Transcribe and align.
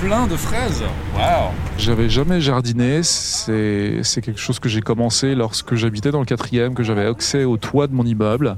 Plein 0.00 0.26
de 0.26 0.34
fraises 0.34 0.82
Waouh 1.14 1.52
J'avais 1.78 2.08
jamais 2.08 2.40
jardiné, 2.40 3.04
c'est 3.04 4.20
quelque 4.20 4.40
chose 4.40 4.58
que 4.58 4.68
j'ai 4.68 4.80
commencé 4.80 5.36
lorsque 5.36 5.76
j'habitais 5.76 6.10
dans 6.10 6.18
le 6.18 6.24
quatrième, 6.24 6.74
que 6.74 6.82
j'avais 6.82 7.06
accès 7.06 7.44
au 7.44 7.56
toit 7.56 7.86
de 7.86 7.94
mon 7.94 8.04
immeuble. 8.04 8.56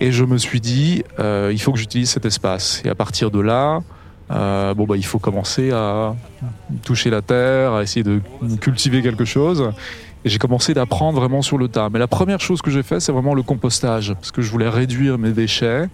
Et 0.00 0.10
je 0.10 0.24
me 0.24 0.38
suis 0.38 0.62
dit, 0.62 1.04
euh, 1.18 1.50
il 1.52 1.60
faut 1.60 1.72
que 1.72 1.78
j'utilise 1.78 2.08
cet 2.08 2.24
espace. 2.24 2.80
Et 2.86 2.88
à 2.88 2.94
partir 2.94 3.30
de 3.30 3.40
là, 3.40 3.80
euh, 4.30 4.72
bon 4.72 4.86
bah 4.86 4.96
il 4.96 5.04
faut 5.04 5.18
commencer 5.18 5.70
à 5.70 6.14
toucher 6.84 7.10
la 7.10 7.20
terre, 7.20 7.74
à 7.74 7.82
essayer 7.82 8.02
de 8.02 8.22
cultiver 8.60 9.02
quelque 9.02 9.26
chose. 9.26 9.70
Et 10.24 10.30
j'ai 10.30 10.38
commencé 10.38 10.72
d'apprendre 10.72 11.20
vraiment 11.20 11.42
sur 11.42 11.58
le 11.58 11.68
tas. 11.68 11.90
Mais 11.90 11.98
la 11.98 12.08
première 12.08 12.40
chose 12.40 12.62
que 12.62 12.70
j'ai 12.70 12.82
fait, 12.82 13.00
c'est 13.00 13.12
vraiment 13.12 13.34
le 13.34 13.42
compostage, 13.42 14.14
parce 14.14 14.30
que 14.30 14.40
je 14.40 14.50
voulais 14.50 14.68
réduire 14.68 15.18
mes 15.18 15.32
déchets. 15.32 15.88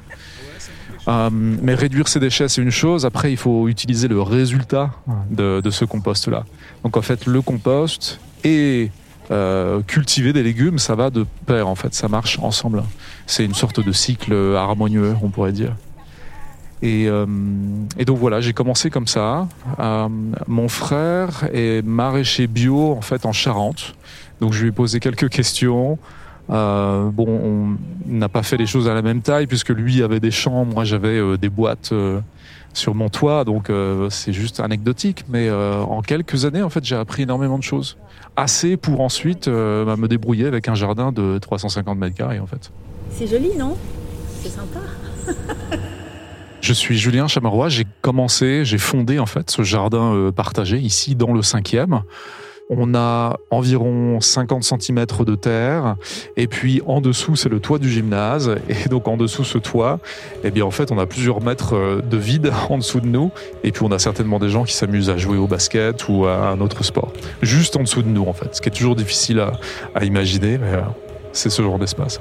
Euh, 1.08 1.30
mais 1.32 1.74
réduire 1.74 2.08
ces 2.08 2.18
déchets, 2.18 2.48
c'est 2.48 2.62
une 2.62 2.70
chose. 2.70 3.06
Après, 3.06 3.30
il 3.30 3.36
faut 3.36 3.68
utiliser 3.68 4.08
le 4.08 4.20
résultat 4.20 4.90
de, 5.30 5.62
ce 5.70 5.84
compost-là. 5.84 6.44
Donc 6.82 6.96
en 6.96 7.02
fait, 7.02 7.26
le 7.26 7.42
compost 7.42 8.18
et 8.44 8.90
euh, 9.30 9.82
cultiver 9.82 10.32
des 10.32 10.42
légumes, 10.42 10.78
ça 10.78 10.94
va 10.94 11.10
de 11.10 11.26
pair 11.46 11.68
en 11.68 11.74
fait, 11.74 11.94
ça 11.94 12.08
marche 12.08 12.38
ensemble. 12.40 12.82
C'est 13.26 13.44
une 13.44 13.54
sorte 13.54 13.80
de 13.80 13.92
cycle 13.92 14.34
harmonieux, 14.56 15.14
on 15.22 15.28
pourrait 15.30 15.52
dire. 15.52 15.74
Et, 16.82 17.06
euh, 17.08 17.26
et, 17.98 18.04
donc 18.04 18.18
voilà, 18.18 18.40
j'ai 18.40 18.52
commencé 18.52 18.90
comme 18.90 19.06
ça. 19.06 19.48
Euh, 19.78 20.08
mon 20.46 20.68
frère 20.68 21.48
est 21.52 21.84
maraîcher 21.84 22.46
bio 22.46 22.92
en 22.92 23.00
fait 23.00 23.24
en 23.24 23.32
Charente. 23.32 23.94
Donc 24.40 24.52
je 24.52 24.62
lui 24.62 24.68
ai 24.68 24.72
posé 24.72 25.00
quelques 25.00 25.30
questions. 25.30 25.98
Euh, 26.50 27.10
bon, 27.10 27.26
on 27.26 27.76
n'a 28.10 28.28
pas 28.28 28.42
fait 28.42 28.56
les 28.56 28.66
choses 28.66 28.88
à 28.88 28.94
la 28.94 29.02
même 29.02 29.20
taille 29.20 29.46
puisque 29.46 29.70
lui 29.70 30.02
avait 30.02 30.20
des 30.20 30.30
champs, 30.30 30.64
moi 30.64 30.84
j'avais 30.84 31.18
euh, 31.18 31.36
des 31.36 31.48
boîtes 31.48 31.90
euh, 31.92 32.20
sur 32.72 32.94
mon 32.94 33.08
toit, 33.08 33.44
donc 33.44 33.70
c'est 34.10 34.32
juste 34.32 34.60
anecdotique. 34.60 35.24
Mais 35.28 35.50
en 35.50 36.02
quelques 36.02 36.44
années, 36.44 36.62
en 36.62 36.68
fait, 36.68 36.84
j'ai 36.84 36.96
appris 36.96 37.22
énormément 37.22 37.56
de 37.56 37.62
choses, 37.62 37.96
assez 38.36 38.76
pour 38.76 39.00
ensuite 39.00 39.48
bah, 39.48 39.96
me 39.96 40.08
débrouiller 40.08 40.46
avec 40.46 40.68
un 40.68 40.74
jardin 40.74 41.10
de 41.10 41.38
350 41.38 41.98
mètres 41.98 42.14
carrés 42.14 42.38
en 42.38 42.46
fait. 42.46 42.70
C'est 43.12 43.26
joli, 43.26 43.56
non? 43.56 43.76
C'est 44.42 44.50
sympa. 44.50 44.80
Je 46.66 46.72
suis 46.72 46.98
Julien 46.98 47.28
Chamarois, 47.28 47.68
j'ai 47.68 47.86
commencé, 48.02 48.64
j'ai 48.64 48.78
fondé 48.78 49.20
en 49.20 49.26
fait 49.26 49.52
ce 49.52 49.62
jardin 49.62 50.12
euh, 50.12 50.32
partagé 50.32 50.78
ici 50.78 51.14
dans 51.14 51.32
le 51.32 51.40
cinquième. 51.40 52.02
On 52.68 52.94
a 52.94 53.36
environ 53.50 54.20
50 54.20 54.64
cm 54.64 55.06
de 55.24 55.34
terre 55.36 55.96
et 56.36 56.48
puis 56.48 56.82
en 56.86 57.00
dessous 57.00 57.36
c'est 57.36 57.48
le 57.48 57.60
toit 57.60 57.78
du 57.78 57.88
gymnase 57.88 58.56
et 58.68 58.88
donc 58.88 59.06
en 59.06 59.16
dessous 59.16 59.44
ce 59.44 59.58
toit, 59.58 60.00
eh 60.42 60.50
bien 60.50 60.64
en 60.64 60.72
fait 60.72 60.90
on 60.90 60.98
a 60.98 61.06
plusieurs 61.06 61.40
mètres 61.42 61.76
euh, 61.76 62.02
de 62.02 62.16
vide 62.16 62.52
en 62.68 62.78
dessous 62.78 63.00
de 63.00 63.06
nous 63.06 63.30
et 63.62 63.70
puis 63.70 63.84
on 63.84 63.92
a 63.92 63.98
certainement 63.98 64.40
des 64.40 64.48
gens 64.48 64.64
qui 64.64 64.74
s'amusent 64.74 65.10
à 65.10 65.16
jouer 65.16 65.36
au 65.36 65.46
basket 65.46 66.08
ou 66.08 66.26
à 66.26 66.48
un 66.48 66.60
autre 66.60 66.84
sport. 66.84 67.12
Juste 67.40 67.76
en 67.76 67.82
dessous 67.82 68.02
de 68.02 68.08
nous 68.08 68.24
en 68.24 68.32
fait, 68.32 68.56
ce 68.56 68.60
qui 68.60 68.68
est 68.68 68.72
toujours 68.72 68.96
difficile 68.96 69.40
à, 69.94 70.04
imaginer 70.04 70.58
mais 70.58 70.74
euh, 70.74 70.80
c'est 71.32 71.50
ce 71.50 71.62
genre 71.62 71.78
d'espace. 71.78 72.18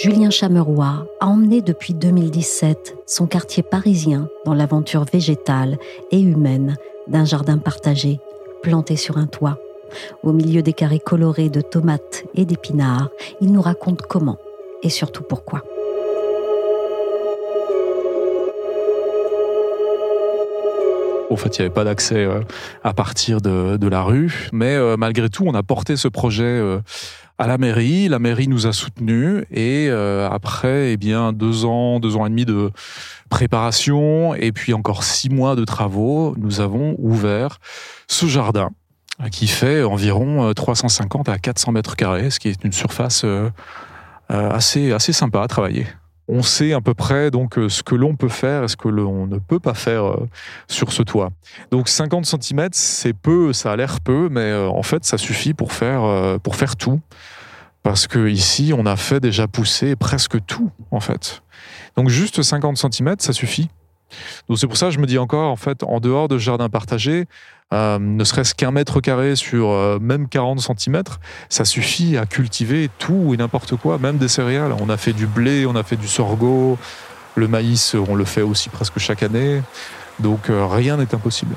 Julien 0.00 0.30
Chameroy 0.30 1.08
a 1.18 1.26
emmené 1.26 1.60
depuis 1.60 1.92
2017 1.92 2.98
son 3.04 3.26
quartier 3.26 3.64
parisien 3.64 4.28
dans 4.44 4.54
l'aventure 4.54 5.04
végétale 5.04 5.76
et 6.12 6.20
humaine 6.20 6.76
d'un 7.08 7.24
jardin 7.24 7.58
partagé, 7.58 8.20
planté 8.62 8.94
sur 8.94 9.18
un 9.18 9.26
toit. 9.26 9.58
Au 10.22 10.32
milieu 10.32 10.62
des 10.62 10.72
carrés 10.72 11.00
colorés 11.00 11.48
de 11.48 11.60
tomates 11.60 12.22
et 12.36 12.44
d'épinards, 12.44 13.08
il 13.40 13.50
nous 13.50 13.60
raconte 13.60 14.02
comment 14.02 14.38
et 14.84 14.88
surtout 14.88 15.24
pourquoi. 15.24 15.64
En 21.30 21.36
fait, 21.36 21.58
il 21.58 21.60
n'y 21.60 21.66
avait 21.66 21.74
pas 21.74 21.84
d'accès 21.84 22.24
euh, 22.24 22.40
à 22.84 22.94
partir 22.94 23.40
de, 23.40 23.88
la 23.88 24.02
rue, 24.02 24.48
mais 24.52 24.74
euh, 24.76 24.96
malgré 24.96 25.28
tout, 25.28 25.44
on 25.46 25.54
a 25.54 25.62
porté 25.62 25.96
ce 25.96 26.08
projet 26.08 26.44
euh, 26.44 26.78
à 27.38 27.46
la 27.46 27.58
mairie. 27.58 28.08
La 28.08 28.18
mairie 28.18 28.48
nous 28.48 28.66
a 28.66 28.72
soutenus 28.72 29.44
et 29.50 29.90
après, 29.90 30.92
eh 30.92 30.96
bien, 30.96 31.32
deux 31.32 31.64
ans, 31.64 32.00
deux 32.00 32.16
ans 32.16 32.26
et 32.26 32.30
demi 32.30 32.44
de 32.44 32.70
préparation 33.30 34.34
et 34.34 34.52
puis 34.52 34.74
encore 34.74 35.04
six 35.04 35.30
mois 35.30 35.56
de 35.56 35.64
travaux, 35.64 36.34
nous 36.36 36.60
avons 36.60 36.96
ouvert 36.98 37.58
ce 38.06 38.26
jardin 38.26 38.70
qui 39.32 39.48
fait 39.48 39.82
environ 39.82 40.52
350 40.54 41.28
à 41.28 41.38
400 41.38 41.72
mètres 41.72 41.96
carrés, 41.96 42.30
ce 42.30 42.38
qui 42.38 42.48
est 42.48 42.64
une 42.64 42.72
surface 42.72 43.24
assez 44.28 44.92
assez 44.92 45.12
sympa 45.12 45.42
à 45.42 45.48
travailler 45.48 45.86
on 46.28 46.42
sait 46.42 46.72
à 46.72 46.80
peu 46.80 46.94
près 46.94 47.30
donc 47.30 47.58
euh, 47.58 47.68
ce 47.68 47.82
que 47.82 47.94
l'on 47.94 48.14
peut 48.14 48.28
faire 48.28 48.64
et 48.64 48.68
ce 48.68 48.76
que 48.76 48.88
l'on 48.88 49.26
ne 49.26 49.38
peut 49.38 49.58
pas 49.58 49.74
faire 49.74 50.04
euh, 50.04 50.28
sur 50.68 50.92
ce 50.92 51.02
toit. 51.02 51.30
Donc 51.70 51.88
50 51.88 52.26
cm, 52.26 52.68
c'est 52.72 53.14
peu, 53.14 53.52
ça 53.52 53.72
a 53.72 53.76
l'air 53.76 54.00
peu, 54.00 54.28
mais 54.30 54.40
euh, 54.40 54.68
en 54.68 54.82
fait, 54.82 55.04
ça 55.04 55.16
suffit 55.18 55.54
pour 55.54 55.72
faire, 55.72 56.38
pour 56.40 56.56
faire 56.56 56.76
tout. 56.76 57.00
Parce 57.82 58.06
que 58.06 58.28
ici, 58.28 58.72
on 58.76 58.84
a 58.86 58.96
fait 58.96 59.20
déjà 59.20 59.48
pousser 59.48 59.96
presque 59.96 60.44
tout, 60.44 60.70
en 60.90 61.00
fait. 61.00 61.42
Donc 61.96 62.08
juste 62.08 62.42
50 62.42 62.76
cm, 62.76 63.16
ça 63.18 63.32
suffit. 63.32 63.70
Donc 64.48 64.58
c'est 64.58 64.66
pour 64.66 64.76
ça 64.76 64.86
que 64.86 64.92
je 64.92 64.98
me 64.98 65.06
dis 65.06 65.18
encore, 65.18 65.50
en 65.50 65.56
fait, 65.56 65.82
en 65.82 66.00
dehors 66.00 66.28
de 66.28 66.38
jardin 66.38 66.68
partagé, 66.68 67.26
euh, 67.72 67.98
ne 67.98 68.24
serait-ce 68.24 68.54
qu'un 68.54 68.70
mètre 68.70 69.00
carré 69.00 69.36
sur 69.36 69.68
euh, 69.68 69.98
même 70.00 70.28
40 70.28 70.60
cm, 70.60 71.02
ça 71.50 71.64
suffit 71.64 72.16
à 72.16 72.24
cultiver 72.24 72.88
tout 72.98 73.34
et 73.34 73.36
n'importe 73.36 73.76
quoi, 73.76 73.98
même 73.98 74.16
des 74.16 74.28
céréales. 74.28 74.74
On 74.80 74.88
a 74.88 74.96
fait 74.96 75.12
du 75.12 75.26
blé, 75.26 75.66
on 75.66 75.76
a 75.76 75.82
fait 75.82 75.96
du 75.96 76.08
sorgho, 76.08 76.78
le 77.34 77.48
maïs, 77.48 77.94
on 77.94 78.14
le 78.14 78.24
fait 78.24 78.42
aussi 78.42 78.70
presque 78.70 78.98
chaque 78.98 79.22
année. 79.22 79.60
Donc 80.18 80.50
euh, 80.50 80.66
rien 80.66 80.96
n'est 80.96 81.14
impossible. 81.14 81.54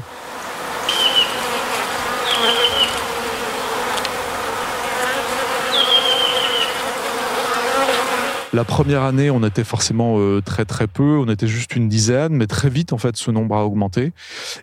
La 8.54 8.66
première 8.66 9.04
année, 9.04 9.32
on 9.32 9.46
était 9.46 9.64
forcément 9.64 10.20
euh, 10.20 10.42
très 10.42 10.66
très 10.66 10.88
peu, 10.88 11.20
on 11.20 11.30
était 11.30 11.48
juste 11.48 11.74
une 11.78 11.88
dizaine, 11.88 12.34
mais 12.34 12.48
très 12.48 12.70
vite 12.70 12.92
en 12.92 12.98
fait 12.98 13.16
ce 13.16 13.32
nombre 13.32 13.56
a 13.56 13.66
augmenté 13.66 14.12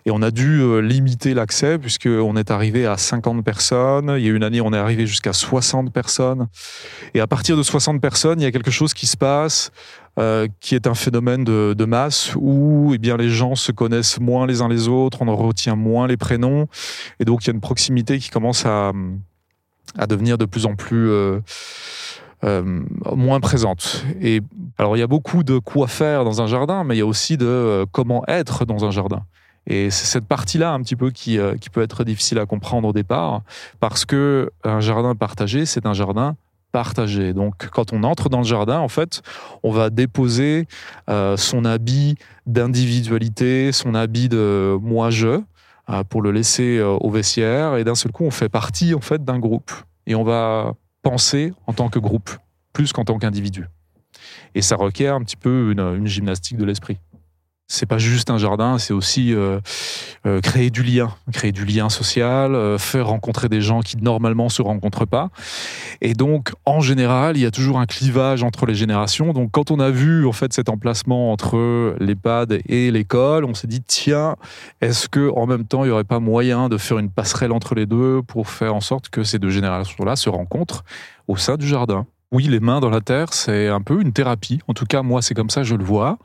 et 0.05 0.11
on 0.11 0.21
a 0.21 0.29
dû 0.29 0.61
euh, 0.61 0.79
limiter 0.79 1.33
l'accès 1.33 1.79
puisque 1.79 2.05
on 2.05 2.35
est 2.35 2.51
arrivé 2.51 2.85
à 2.85 2.97
50 2.97 3.43
personnes. 3.43 4.13
Il 4.15 4.23
y 4.23 4.29
a 4.29 4.31
une 4.31 4.43
année, 4.43 4.61
on 4.61 4.73
est 4.73 4.77
arrivé 4.77 5.07
jusqu'à 5.07 5.33
60 5.33 5.91
personnes 5.91 6.47
et 7.15 7.19
à 7.19 7.25
partir 7.25 7.57
de 7.57 7.63
60 7.63 7.99
personnes, 7.99 8.39
il 8.39 8.43
y 8.43 8.47
a 8.47 8.51
quelque 8.51 8.71
chose 8.71 8.93
qui 8.93 9.07
se 9.07 9.17
passe. 9.17 9.71
Euh, 10.17 10.47
qui 10.59 10.75
est 10.75 10.85
un 10.85 10.95
phénomène 10.95 11.45
de, 11.45 11.73
de, 11.77 11.85
masse 11.85 12.33
où 12.35 12.91
eh 12.93 12.97
bien 12.97 13.15
les 13.15 13.29
gens 13.29 13.55
se 13.55 13.71
connaissent 13.71 14.19
moins 14.19 14.47
les 14.47 14.61
uns 14.61 14.67
les 14.67 14.87
autres, 14.89 15.21
on 15.21 15.27
en 15.29 15.35
retient 15.35 15.75
moins 15.75 16.07
les 16.07 16.17
prénoms 16.17 16.67
et 17.21 17.25
donc 17.25 17.43
il 17.43 17.47
y 17.47 17.49
a 17.51 17.53
une 17.53 17.61
proximité 17.61 18.17
qui 18.17 18.29
commence 18.29 18.65
à, 18.65 18.91
à 19.97 20.07
devenir 20.07 20.37
de 20.37 20.45
plus 20.45 20.65
en 20.65 20.75
plus 20.75 21.09
euh, 21.09 21.39
euh, 22.45 22.81
moins 23.15 23.41
présente. 23.41 24.05
Et 24.21 24.39
alors 24.77 24.95
il 24.95 25.01
y 25.01 25.03
a 25.03 25.07
beaucoup 25.07 25.43
de 25.43 25.59
quoi 25.59 25.87
faire 25.87 26.23
dans 26.23 26.41
un 26.41 26.47
jardin, 26.47 26.85
mais 26.85 26.95
il 26.95 26.99
y 26.99 27.01
a 27.01 27.05
aussi 27.05 27.35
de 27.35 27.45
euh, 27.45 27.85
comment 27.91 28.23
être 28.29 28.63
dans 28.63 28.85
un 28.85 28.91
jardin. 28.91 29.25
Et 29.67 29.89
c'est 29.91 30.05
cette 30.05 30.25
partie-là 30.25 30.71
un 30.71 30.81
petit 30.81 30.95
peu 30.95 31.11
qui, 31.11 31.37
euh, 31.37 31.57
qui 31.57 31.69
peut 31.69 31.81
être 31.81 32.05
difficile 32.05 32.39
à 32.39 32.45
comprendre 32.45 32.87
au 32.87 32.93
départ, 32.93 33.41
parce 33.81 34.05
que 34.05 34.51
un 34.63 34.79
jardin 34.79 35.15
partagé, 35.15 35.65
c'est 35.65 35.85
un 35.85 35.91
jardin 35.91 36.37
partagé. 36.71 37.33
Donc, 37.33 37.67
quand 37.71 37.91
on 37.91 38.03
entre 38.03 38.29
dans 38.29 38.37
le 38.37 38.45
jardin, 38.45 38.79
en 38.79 38.87
fait, 38.87 39.21
on 39.63 39.71
va 39.71 39.89
déposer 39.89 40.67
son 41.35 41.65
habit 41.65 42.15
d'individualité, 42.45 43.71
son 43.71 43.95
habit 43.95 44.29
de 44.29 44.77
moi-je, 44.79 45.41
pour 46.09 46.21
le 46.21 46.31
laisser 46.31 46.79
au 46.79 47.09
vestiaire. 47.09 47.77
Et 47.77 47.83
d'un 47.83 47.95
seul 47.95 48.11
coup, 48.11 48.23
on 48.23 48.29
fait 48.29 48.49
partie 48.49 48.93
en 48.93 49.01
fait 49.01 49.25
d'un 49.25 49.39
groupe. 49.39 49.71
Et 50.05 50.13
on 50.13 50.23
va 50.23 50.75
penser 51.01 51.53
en 51.67 51.73
tant 51.73 51.89
que 51.89 51.99
groupe, 51.99 52.29
plus 52.73 52.93
qu'en 52.93 53.05
tant 53.05 53.17
qu'individu. 53.17 53.65
Et 54.55 54.61
ça 54.61 54.75
requiert 54.75 55.15
un 55.15 55.23
petit 55.23 55.35
peu 55.35 55.71
une, 55.71 56.07
gymnastique 56.07 56.57
de 56.57 56.65
l'esprit. 56.65 56.97
C'est 57.71 57.85
pas 57.85 57.99
juste 57.99 58.31
un 58.31 58.39
jardin, 58.39 58.79
c'est 58.79 58.95
aussi 58.95 59.31
euh, 59.31 59.59
euh, 60.25 60.41
créer 60.41 60.71
du 60.71 60.81
lien, 60.81 61.13
créer 61.31 61.51
du 61.51 61.65
lien 61.65 61.87
social, 61.89 62.55
euh, 62.55 62.79
faire 62.79 63.05
rencontrer 63.05 63.47
des 63.47 63.61
gens 63.61 63.81
qui 63.81 63.95
normalement 63.97 64.49
se 64.49 64.63
rencontrent 64.63 65.05
pas. 65.05 65.29
Et 66.01 66.15
donc, 66.15 66.51
en 66.65 66.79
général, 66.79 67.37
il 67.37 67.43
y 67.43 67.45
a 67.45 67.51
toujours 67.51 67.79
un 67.79 67.85
clivage 67.85 68.41
entre 68.41 68.65
les 68.65 68.73
générations. 68.73 69.33
Donc, 69.33 69.51
quand 69.51 69.69
on 69.69 69.79
a 69.79 69.91
vu 69.91 70.25
en 70.25 70.31
fait 70.31 70.51
cet 70.51 70.67
emplacement 70.67 71.31
entre 71.31 71.95
l'EHPAD 71.99 72.59
et 72.67 72.89
l'école, 72.89 73.45
on 73.45 73.53
s'est 73.53 73.67
dit 73.67 73.83
tiens, 73.85 74.35
est-ce 74.81 75.07
que 75.07 75.29
en 75.35 75.45
même 75.45 75.65
temps, 75.65 75.85
il 75.85 75.89
y 75.89 75.91
aurait 75.91 76.03
pas 76.03 76.19
moyen 76.19 76.69
de 76.69 76.77
faire 76.79 76.97
une 76.97 77.11
passerelle 77.11 77.51
entre 77.51 77.75
les 77.75 77.85
deux 77.85 78.23
pour 78.23 78.49
faire 78.49 78.73
en 78.73 78.81
sorte 78.81 79.09
que 79.09 79.23
ces 79.23 79.37
deux 79.37 79.51
générations-là 79.51 80.15
se 80.15 80.29
rencontrent 80.29 80.83
au 81.27 81.37
sein 81.37 81.55
du 81.55 81.67
jardin? 81.67 82.07
Oui, 82.31 82.43
les 82.43 82.59
mains 82.59 82.79
dans 82.79 82.91
la 82.91 83.01
terre, 83.01 83.33
c'est 83.33 83.69
un 83.69 83.81
peu 83.81 84.01
une 84.01 84.13
thérapie. 84.13 84.59
En 84.67 84.73
tout 84.73 84.85
cas, 84.85 85.01
moi, 85.01 85.21
c'est 85.21 85.33
comme 85.33 85.49
ça, 85.49 85.63
je 85.63 85.73
le 85.73 85.83
vois. 85.83 86.19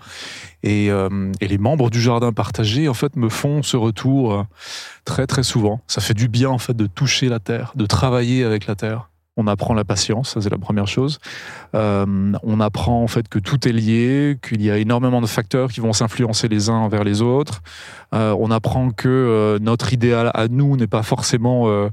Et, 0.63 0.91
euh, 0.91 1.33
les 1.41 1.59
membres 1.59 1.89
du 1.89 2.01
jardin 2.01 2.33
partagé, 2.33 2.89
en 2.89 2.95
fait, 2.95 3.17
me 3.17 3.31
font 3.31 3.63
ce 3.63 3.79
retour 3.79 4.35
euh, 4.35 4.43
très, 5.07 5.27
très 5.27 5.43
souvent. 5.43 5.81
Ça 5.87 6.03
fait 6.03 6.15
du 6.15 6.29
bien, 6.29 6.51
en 6.51 6.59
fait, 6.59 6.77
de 6.77 6.87
toucher 6.87 7.29
la 7.31 7.39
terre, 7.39 7.73
de 7.75 7.87
travailler 7.87 8.45
avec 8.45 8.67
la 8.67 8.75
terre. 8.75 9.09
On 9.37 9.49
apprend 9.49 9.75
la 9.75 9.85
patience, 9.85 10.35
ça 10.35 10.41
c'est 10.41 10.51
la 10.51 10.59
première 10.59 10.87
chose. 10.87 11.19
Euh, 11.75 12.33
on 12.45 12.61
apprend 12.61 13.03
en 13.03 13.09
fait 13.09 13.27
que 13.27 13.41
tout 13.41 13.67
est 13.67 13.73
lié, 13.73 14.39
qu'il 14.41 14.63
y 14.63 14.71
a 14.71 14.79
énormément 14.79 15.21
de 15.21 15.27
facteurs 15.27 15.73
qui 15.73 15.81
vont 15.81 15.93
s'influencer 15.93 16.47
les 16.47 16.71
uns 16.71 16.75
envers 16.75 17.03
les 17.03 17.21
autres. 17.21 17.61
On 18.13 18.53
apprend 18.53 18.91
que 18.91 19.59
notre 19.61 19.93
idéal 19.93 20.31
à 20.35 20.47
nous 20.47 20.77
n'est 20.77 20.87
pas 20.87 21.03
forcément 21.03 21.91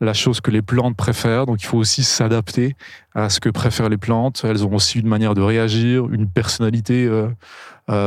la 0.00 0.14
chose 0.14 0.40
que 0.40 0.50
les 0.50 0.62
plantes 0.62 0.96
préfèrent. 0.96 1.46
Donc 1.46 1.62
il 1.62 1.66
faut 1.66 1.78
aussi 1.78 2.04
s'adapter 2.04 2.76
à 3.14 3.28
ce 3.28 3.40
que 3.40 3.48
préfèrent 3.48 3.88
les 3.88 3.96
plantes. 3.96 4.42
Elles 4.44 4.64
ont 4.64 4.74
aussi 4.74 5.00
une 5.00 5.08
manière 5.08 5.34
de 5.34 5.42
réagir, 5.42 6.08
une 6.10 6.28
personnalité 6.28 7.10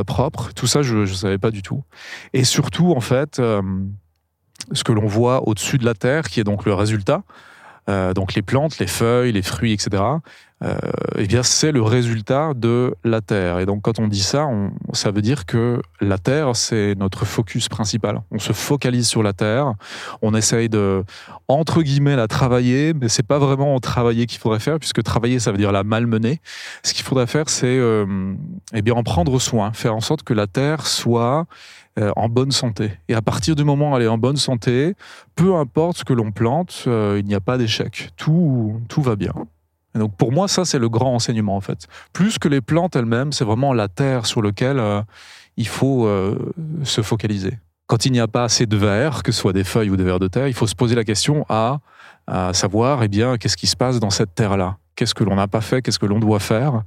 propre. 0.05 0.53
Tout 0.53 0.67
ça, 0.67 0.81
je 0.81 0.97
ne 0.97 1.05
savais 1.05 1.37
pas 1.37 1.51
du 1.51 1.61
tout. 1.61 1.83
Et 2.33 2.43
surtout, 2.43 2.91
en 2.91 3.01
fait, 3.01 3.41
ce 4.71 4.83
que 4.83 4.91
l'on 4.91 5.07
voit 5.07 5.47
au-dessus 5.47 5.77
de 5.77 5.85
la 5.85 5.93
Terre, 5.93 6.29
qui 6.29 6.39
est 6.39 6.43
donc 6.45 6.65
le 6.65 6.73
résultat, 6.73 7.23
euh, 7.89 8.13
donc 8.13 8.33
les 8.33 8.41
plantes, 8.41 8.79
les 8.79 8.87
feuilles, 8.87 9.31
les 9.31 9.41
fruits, 9.41 9.73
etc. 9.73 10.03
Euh, 10.63 10.75
eh 11.17 11.25
bien, 11.25 11.41
c'est 11.41 11.71
le 11.71 11.81
résultat 11.81 12.53
de 12.55 12.93
la 13.03 13.21
Terre. 13.21 13.59
Et 13.59 13.65
donc, 13.65 13.81
quand 13.81 13.99
on 13.99 14.07
dit 14.07 14.21
ça, 14.21 14.47
ça 14.93 15.09
veut 15.09 15.23
dire 15.23 15.47
que 15.47 15.81
la 15.99 16.19
Terre, 16.19 16.55
c'est 16.55 16.93
notre 16.95 17.25
focus 17.25 17.67
principal. 17.67 18.21
On 18.29 18.37
se 18.37 18.53
focalise 18.53 19.07
sur 19.07 19.23
la 19.23 19.33
Terre. 19.33 19.73
On 20.21 20.35
essaye 20.35 20.69
de, 20.69 21.03
entre 21.47 21.81
guillemets, 21.81 22.15
la 22.15 22.27
travailler, 22.27 22.93
mais 22.93 23.09
c'est 23.09 23.25
pas 23.25 23.39
vraiment 23.39 23.79
travailler 23.79 24.27
qu'il 24.27 24.39
faudrait 24.39 24.59
faire, 24.59 24.77
puisque 24.77 25.01
travailler, 25.01 25.39
ça 25.39 25.51
veut 25.51 25.57
dire 25.57 25.71
la 25.71 25.83
malmener. 25.83 26.41
Ce 26.83 26.93
qu'il 26.93 27.05
faudrait 27.05 27.27
faire, 27.27 27.49
c'est, 27.49 27.65
euh, 27.65 28.35
eh 28.73 28.83
bien, 28.83 28.93
en 28.93 29.03
prendre 29.03 29.39
soin, 29.39 29.73
faire 29.73 29.95
en 29.95 30.01
sorte 30.01 30.21
que 30.21 30.33
la 30.33 30.45
Terre 30.45 30.85
soit 30.85 31.47
euh, 31.99 32.11
en 32.15 32.29
bonne 32.29 32.51
santé. 32.51 32.91
Et 33.09 33.13
à 33.13 33.21
partir 33.21 33.55
du 33.55 33.63
moment 33.63 33.91
où 33.91 33.97
elle 33.97 34.03
est 34.03 34.07
en 34.07 34.17
bonne 34.17 34.37
santé, 34.37 34.95
peu 35.35 35.55
importe 35.55 35.97
ce 35.97 36.03
que 36.05 36.13
l'on 36.13 36.31
plante, 36.31 36.85
euh, 36.87 37.17
il 37.19 37.25
n'y 37.25 37.35
a 37.35 37.41
pas 37.41 37.57
d'échec. 37.57 38.11
Tout, 38.15 38.79
tout 38.87 39.01
va 39.01 39.15
bien. 39.15 39.33
Et 39.93 39.99
donc 39.99 40.15
pour 40.15 40.31
moi, 40.31 40.47
ça, 40.47 40.63
c'est 40.63 40.79
le 40.79 40.87
grand 40.87 41.13
enseignement, 41.15 41.55
en 41.55 41.61
fait. 41.61 41.87
Plus 42.13 42.39
que 42.39 42.47
les 42.47 42.61
plantes 42.61 42.95
elles-mêmes, 42.95 43.33
c'est 43.33 43.43
vraiment 43.43 43.73
la 43.73 43.89
terre 43.89 44.25
sur 44.25 44.41
laquelle 44.41 44.79
euh, 44.79 45.01
il 45.57 45.67
faut 45.67 46.09
se 46.83 47.01
focaliser. 47.01 47.59
Quand 47.87 48.05
il 48.05 48.13
n'y 48.13 48.21
a 48.21 48.27
pas 48.29 48.45
assez 48.45 48.65
de 48.65 48.77
verre, 48.77 49.21
que 49.21 49.33
ce 49.33 49.41
soit 49.41 49.51
des 49.51 49.65
feuilles 49.65 49.89
ou 49.89 49.97
des 49.97 50.05
vers 50.05 50.17
de 50.19 50.29
terre, 50.29 50.47
il 50.47 50.53
faut 50.53 50.65
se 50.65 50.75
poser 50.75 50.95
la 50.95 51.03
question 51.03 51.45
à, 51.49 51.79
à 52.25 52.53
savoir, 52.53 53.03
eh 53.03 53.09
bien, 53.09 53.37
qu'est-ce 53.37 53.57
qui 53.57 53.67
se 53.67 53.75
passe 53.75 53.99
dans 53.99 54.09
cette 54.09 54.33
terre-là? 54.33 54.77
Qu'est-ce 54.95 55.13
que 55.13 55.25
l'on 55.25 55.35
n'a 55.35 55.49
pas 55.49 55.59
fait? 55.59 55.81
Qu'est-ce 55.81 55.99
que 55.99 56.05
l'on 56.05 56.19
doit 56.19 56.39
faire? 56.39 56.83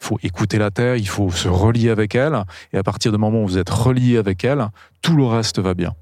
Il 0.00 0.04
faut 0.06 0.18
écouter 0.22 0.58
la 0.58 0.70
Terre, 0.70 0.96
il 0.96 1.08
faut 1.08 1.30
se 1.30 1.48
relier 1.48 1.90
avec 1.90 2.14
elle, 2.14 2.44
et 2.72 2.78
à 2.78 2.82
partir 2.82 3.12
du 3.12 3.18
moment 3.18 3.42
où 3.42 3.46
vous 3.46 3.58
êtes 3.58 3.70
relié 3.70 4.16
avec 4.16 4.44
elle, 4.44 4.68
tout 5.02 5.16
le 5.16 5.24
reste 5.24 5.58
va 5.58 5.74
bien. 5.74 5.94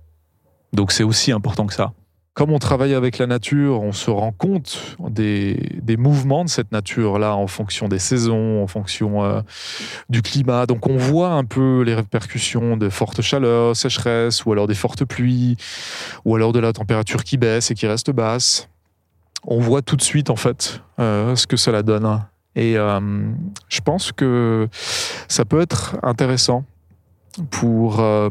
Donc 0.73 0.93
c'est 0.93 1.05
aussi 1.05 1.33
important 1.33 1.67
que 1.67 1.75
ça. 1.75 1.93
Comme 2.35 2.53
on 2.53 2.59
travaille 2.59 2.93
avec 2.93 3.17
la 3.17 3.27
nature, 3.27 3.81
on 3.81 3.93
se 3.93 4.11
rend 4.11 4.31
compte 4.31 4.99
des, 5.09 5.97
mouvements 5.97 6.45
de 6.45 6.51
cette 6.51 6.71
nature-là 6.71 7.35
en 7.35 7.47
fonction 7.47 7.89
des 7.89 7.99
saisons, 7.99 8.63
en 8.63 8.67
fonction 8.67 9.25
euh, 9.25 9.41
du 10.11 10.21
climat. 10.21 10.67
Donc 10.67 10.87
on 10.87 10.99
voit 10.99 11.31
un 11.31 11.45
peu 11.45 11.81
les 11.81 11.95
répercussions 11.95 12.77
de 12.77 12.91
fortes 12.91 13.23
chaleurs, 13.23 13.75
sécheresses, 13.75 14.45
ou 14.45 14.53
alors 14.53 14.67
des 14.67 14.75
fortes 14.75 15.07
pluies, 15.07 15.57
ou 16.27 16.37
alors 16.37 16.53
de 16.53 16.59
la 16.59 16.75
température 16.75 17.25
qui 17.25 17.39
baisse 17.39 17.71
et 17.71 17.75
qui 17.75 17.87
reste 17.87 18.11
basse. 18.11 18.69
On 19.47 19.61
voit 19.61 19.81
tout 19.81 19.97
de 19.97 20.03
suite 20.03 20.29
en 20.29 20.37
fait 20.37 20.83
euh, 21.01 21.37
ce 21.37 21.47
que 21.47 21.57
cela 21.57 21.83
donne. 21.83 22.21
Et 22.57 22.79
euh, 22.79 23.01
je 23.69 23.81
pense 23.83 24.13
que 24.13 24.69
ça 25.29 25.45
peut 25.45 25.61
être 25.61 25.99
intéressant 26.03 26.65
pour 27.51 28.01
euh, 28.01 28.31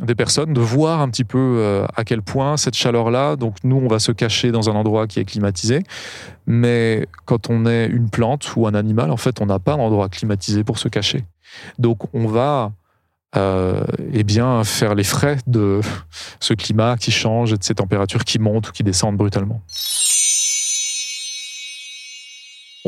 des 0.00 0.14
personnes 0.14 0.52
de 0.54 0.60
voir 0.60 1.00
un 1.00 1.10
petit 1.10 1.24
peu 1.24 1.56
euh, 1.58 1.84
à 1.96 2.04
quel 2.04 2.22
point 2.22 2.56
cette 2.56 2.76
chaleur-là, 2.76 3.34
donc 3.34 3.56
nous 3.64 3.74
on 3.74 3.88
va 3.88 3.98
se 3.98 4.12
cacher 4.12 4.52
dans 4.52 4.70
un 4.70 4.74
endroit 4.74 5.08
qui 5.08 5.18
est 5.18 5.24
climatisé, 5.24 5.82
mais 6.46 7.08
quand 7.24 7.50
on 7.50 7.66
est 7.66 7.86
une 7.86 8.08
plante 8.10 8.54
ou 8.54 8.68
un 8.68 8.74
animal, 8.74 9.10
en 9.10 9.16
fait 9.16 9.40
on 9.40 9.46
n'a 9.46 9.58
pas 9.58 9.76
d'endroit 9.76 10.08
climatisé 10.08 10.62
pour 10.62 10.78
se 10.78 10.86
cacher. 10.86 11.24
Donc 11.80 12.14
on 12.14 12.28
va 12.28 12.70
eh 13.34 14.24
bien 14.24 14.64
faire 14.64 14.94
les 14.94 15.04
frais 15.04 15.38
de 15.48 15.80
ce 16.40 16.54
climat 16.54 16.96
qui 16.96 17.10
change 17.10 17.52
et 17.52 17.56
de 17.56 17.64
ces 17.64 17.74
températures 17.74 18.24
qui 18.24 18.38
montent 18.38 18.68
ou 18.68 18.72
qui 18.72 18.84
descendent 18.84 19.16
brutalement. 19.16 19.62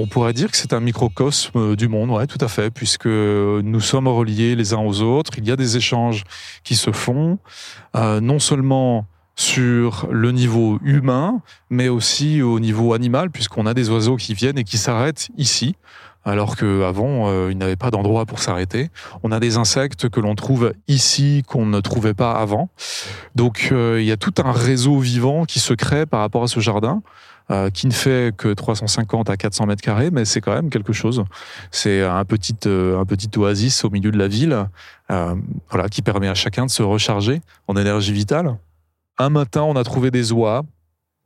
On 0.02 0.06
pourrait 0.06 0.32
dire 0.32 0.50
que 0.50 0.56
c'est 0.56 0.72
un 0.72 0.80
microcosme 0.80 1.76
du 1.76 1.86
monde, 1.86 2.08
ouais, 2.08 2.26
tout 2.26 2.38
à 2.40 2.48
fait, 2.48 2.70
puisque 2.70 3.04
nous 3.04 3.80
sommes 3.80 4.08
reliés 4.08 4.56
les 4.56 4.72
uns 4.72 4.78
aux 4.78 5.02
autres. 5.02 5.32
Il 5.36 5.46
y 5.46 5.50
a 5.50 5.56
des 5.56 5.76
échanges 5.76 6.24
qui 6.64 6.74
se 6.74 6.90
font, 6.90 7.38
euh, 7.94 8.18
non 8.22 8.38
seulement 8.38 9.04
sur 9.36 10.08
le 10.10 10.32
niveau 10.32 10.78
humain, 10.82 11.42
mais 11.68 11.88
aussi 11.88 12.40
au 12.40 12.60
niveau 12.60 12.94
animal, 12.94 13.30
puisqu'on 13.30 13.66
a 13.66 13.74
des 13.74 13.90
oiseaux 13.90 14.16
qui 14.16 14.32
viennent 14.32 14.56
et 14.56 14.64
qui 14.64 14.78
s'arrêtent 14.78 15.28
ici, 15.36 15.76
alors 16.24 16.56
qu'avant, 16.56 17.28
euh, 17.28 17.50
ils 17.50 17.58
n'avaient 17.58 17.76
pas 17.76 17.90
d'endroit 17.90 18.24
pour 18.24 18.38
s'arrêter. 18.38 18.88
On 19.22 19.32
a 19.32 19.40
des 19.40 19.58
insectes 19.58 20.08
que 20.08 20.20
l'on 20.20 20.34
trouve 20.34 20.72
ici 20.88 21.42
qu'on 21.46 21.66
ne 21.66 21.80
trouvait 21.80 22.14
pas 22.14 22.32
avant. 22.32 22.70
Donc, 23.34 23.68
euh, 23.72 24.00
il 24.00 24.06
y 24.06 24.12
a 24.12 24.16
tout 24.16 24.34
un 24.42 24.52
réseau 24.52 24.98
vivant 24.98 25.44
qui 25.44 25.60
se 25.60 25.74
crée 25.74 26.06
par 26.06 26.20
rapport 26.20 26.42
à 26.42 26.48
ce 26.48 26.60
jardin. 26.60 27.02
Euh, 27.50 27.68
qui 27.68 27.88
ne 27.88 27.92
fait 27.92 28.32
que 28.36 28.52
350 28.54 29.28
à 29.28 29.36
400 29.36 29.66
mètres 29.66 29.82
carrés, 29.82 30.12
mais 30.12 30.24
c'est 30.24 30.40
quand 30.40 30.54
même 30.54 30.70
quelque 30.70 30.92
chose. 30.92 31.24
C'est 31.72 32.00
un 32.04 32.24
petit, 32.24 32.54
euh, 32.66 33.00
un 33.00 33.04
petit 33.04 33.28
oasis 33.36 33.84
au 33.84 33.90
milieu 33.90 34.12
de 34.12 34.18
la 34.18 34.28
ville, 34.28 34.66
euh, 35.10 35.34
voilà, 35.68 35.88
qui 35.88 36.00
permet 36.00 36.28
à 36.28 36.34
chacun 36.34 36.66
de 36.66 36.70
se 36.70 36.84
recharger 36.84 37.40
en 37.66 37.76
énergie 37.76 38.12
vitale. 38.12 38.56
Un 39.18 39.30
matin, 39.30 39.62
on 39.62 39.74
a 39.74 39.82
trouvé 39.82 40.12
des 40.12 40.30
oies 40.30 40.62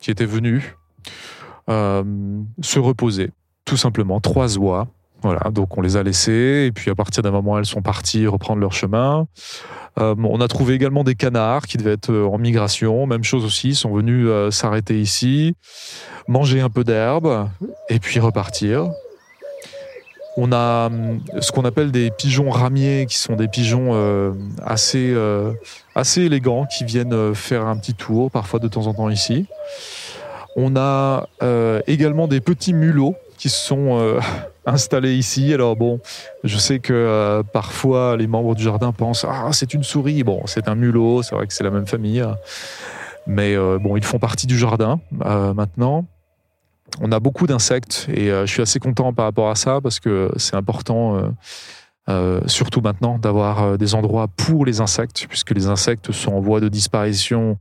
qui 0.01 0.11
étaient 0.11 0.25
venues 0.25 0.77
se 1.69 2.79
reposer, 2.79 3.31
tout 3.65 3.77
simplement, 3.77 4.21
trois 4.21 4.57
oies. 4.59 4.87
Donc 5.53 5.77
on 5.77 5.81
les 5.81 5.97
a 5.97 6.03
laissées, 6.03 6.67
et 6.67 6.73
puis 6.73 6.91
à 6.91 6.95
partir 6.95 7.23
d'un 7.23 7.31
moment, 7.31 7.59
elles 7.59 7.67
sont 7.67 7.83
parties 7.83 8.27
reprendre 8.27 8.61
leur 8.61 8.73
chemin. 8.73 9.27
Euh, 10.01 10.15
on 10.19 10.41
a 10.41 10.49
trouvé 10.49 10.75
également 10.75 11.05
des 11.05 11.15
canards 11.15 11.67
qui 11.67 11.79
devaient 11.79 11.93
être 11.93 12.11
euh, 12.11 12.27
en 12.27 12.39
migration, 12.39 13.07
même 13.07 13.23
chose 13.23 13.45
aussi, 13.45 13.69
ils 13.71 13.77
sont 13.77 13.93
venus 13.93 14.27
euh, 14.29 14.51
s'arrêter 14.51 15.01
ici, 15.01 15.55
manger 16.27 16.61
un 16.61 16.71
peu 16.71 16.83
d'herbe 16.83 17.49
et 17.89 18.01
puis 18.01 18.19
repartir. 18.19 18.91
On 20.37 20.51
a 20.51 20.91
ce 21.39 21.53
qu'on 21.53 21.65
appelle 21.65 21.93
des 21.93 22.11
pigeons 22.11 22.51
ramiers, 22.51 23.07
qui 23.09 23.21
sont 23.21 23.37
des 23.37 23.47
pigeons 23.47 23.95
assez, 24.65 25.15
assez 25.95 26.23
élégants, 26.23 26.67
qui 26.67 26.83
viennent 26.83 27.33
faire 27.37 27.67
un 27.67 27.77
petit 27.77 27.95
tour, 27.95 28.33
parfois 28.33 28.59
de 28.59 28.67
temps 28.67 28.89
en 28.89 28.95
temps 28.95 29.11
ici. 29.11 29.47
On 30.57 30.75
a 30.75 31.29
également 31.87 32.27
des 32.27 32.41
petits 32.41 32.73
mulots 32.73 33.15
qui 33.45 33.51
sont 33.51 34.19
installé 34.65 35.15
ici. 35.15 35.53
Alors 35.53 35.77
bon, 35.77 36.01
je 36.45 36.57
sais 36.57 36.79
que 36.79 36.95
euh, 36.95 37.43
parfois 37.43 38.17
les 38.17 38.27
membres 38.27 38.55
du 38.55 38.63
jardin 38.63 38.91
pensent 38.93 39.27
ah 39.29 39.51
c'est 39.53 39.75
une 39.75 39.83
souris. 39.83 40.25
Bon, 40.25 40.41
c'est 40.47 40.67
un 40.67 40.75
mulot. 40.75 41.23
C'est 41.23 41.35
vrai 41.35 41.47
que 41.47 41.53
c'est 41.53 41.63
la 41.63 41.71
même 41.71 41.87
famille, 41.87 42.25
mais 43.27 43.55
euh, 43.55 43.79
bon, 43.79 43.99
ils 43.99 44.05
font 44.05 44.19
partie 44.19 44.47
du 44.47 44.59
jardin 44.59 44.99
euh, 45.27 45.53
maintenant. 45.53 46.07
On 47.03 47.13
a 47.13 47.21
beaucoup 47.21 47.47
d'insectes 47.47 48.07
et 48.09 48.29
je 48.29 48.47
suis 48.47 48.63
assez 48.63 48.79
content 48.79 49.13
par 49.13 49.27
rapport 49.27 49.51
à 49.51 49.57
ça 49.57 49.81
parce 49.83 50.01
que 50.01 50.31
c'est 50.37 50.55
important. 50.55 51.35
Surtout 52.47 52.81
maintenant 52.83 53.19
d'avoir 53.19 53.79
des 53.79 53.95
endroits 53.95 54.29
pour 54.29 54.67
les 54.67 54.81
insectes, 54.81 55.27
puisque 55.29 55.53
les 55.53 55.69
insectes 55.69 56.13
sont 56.13 56.33
en 56.33 56.41
voie 56.41 56.61
de 56.61 56.69
disparition 56.69 57.59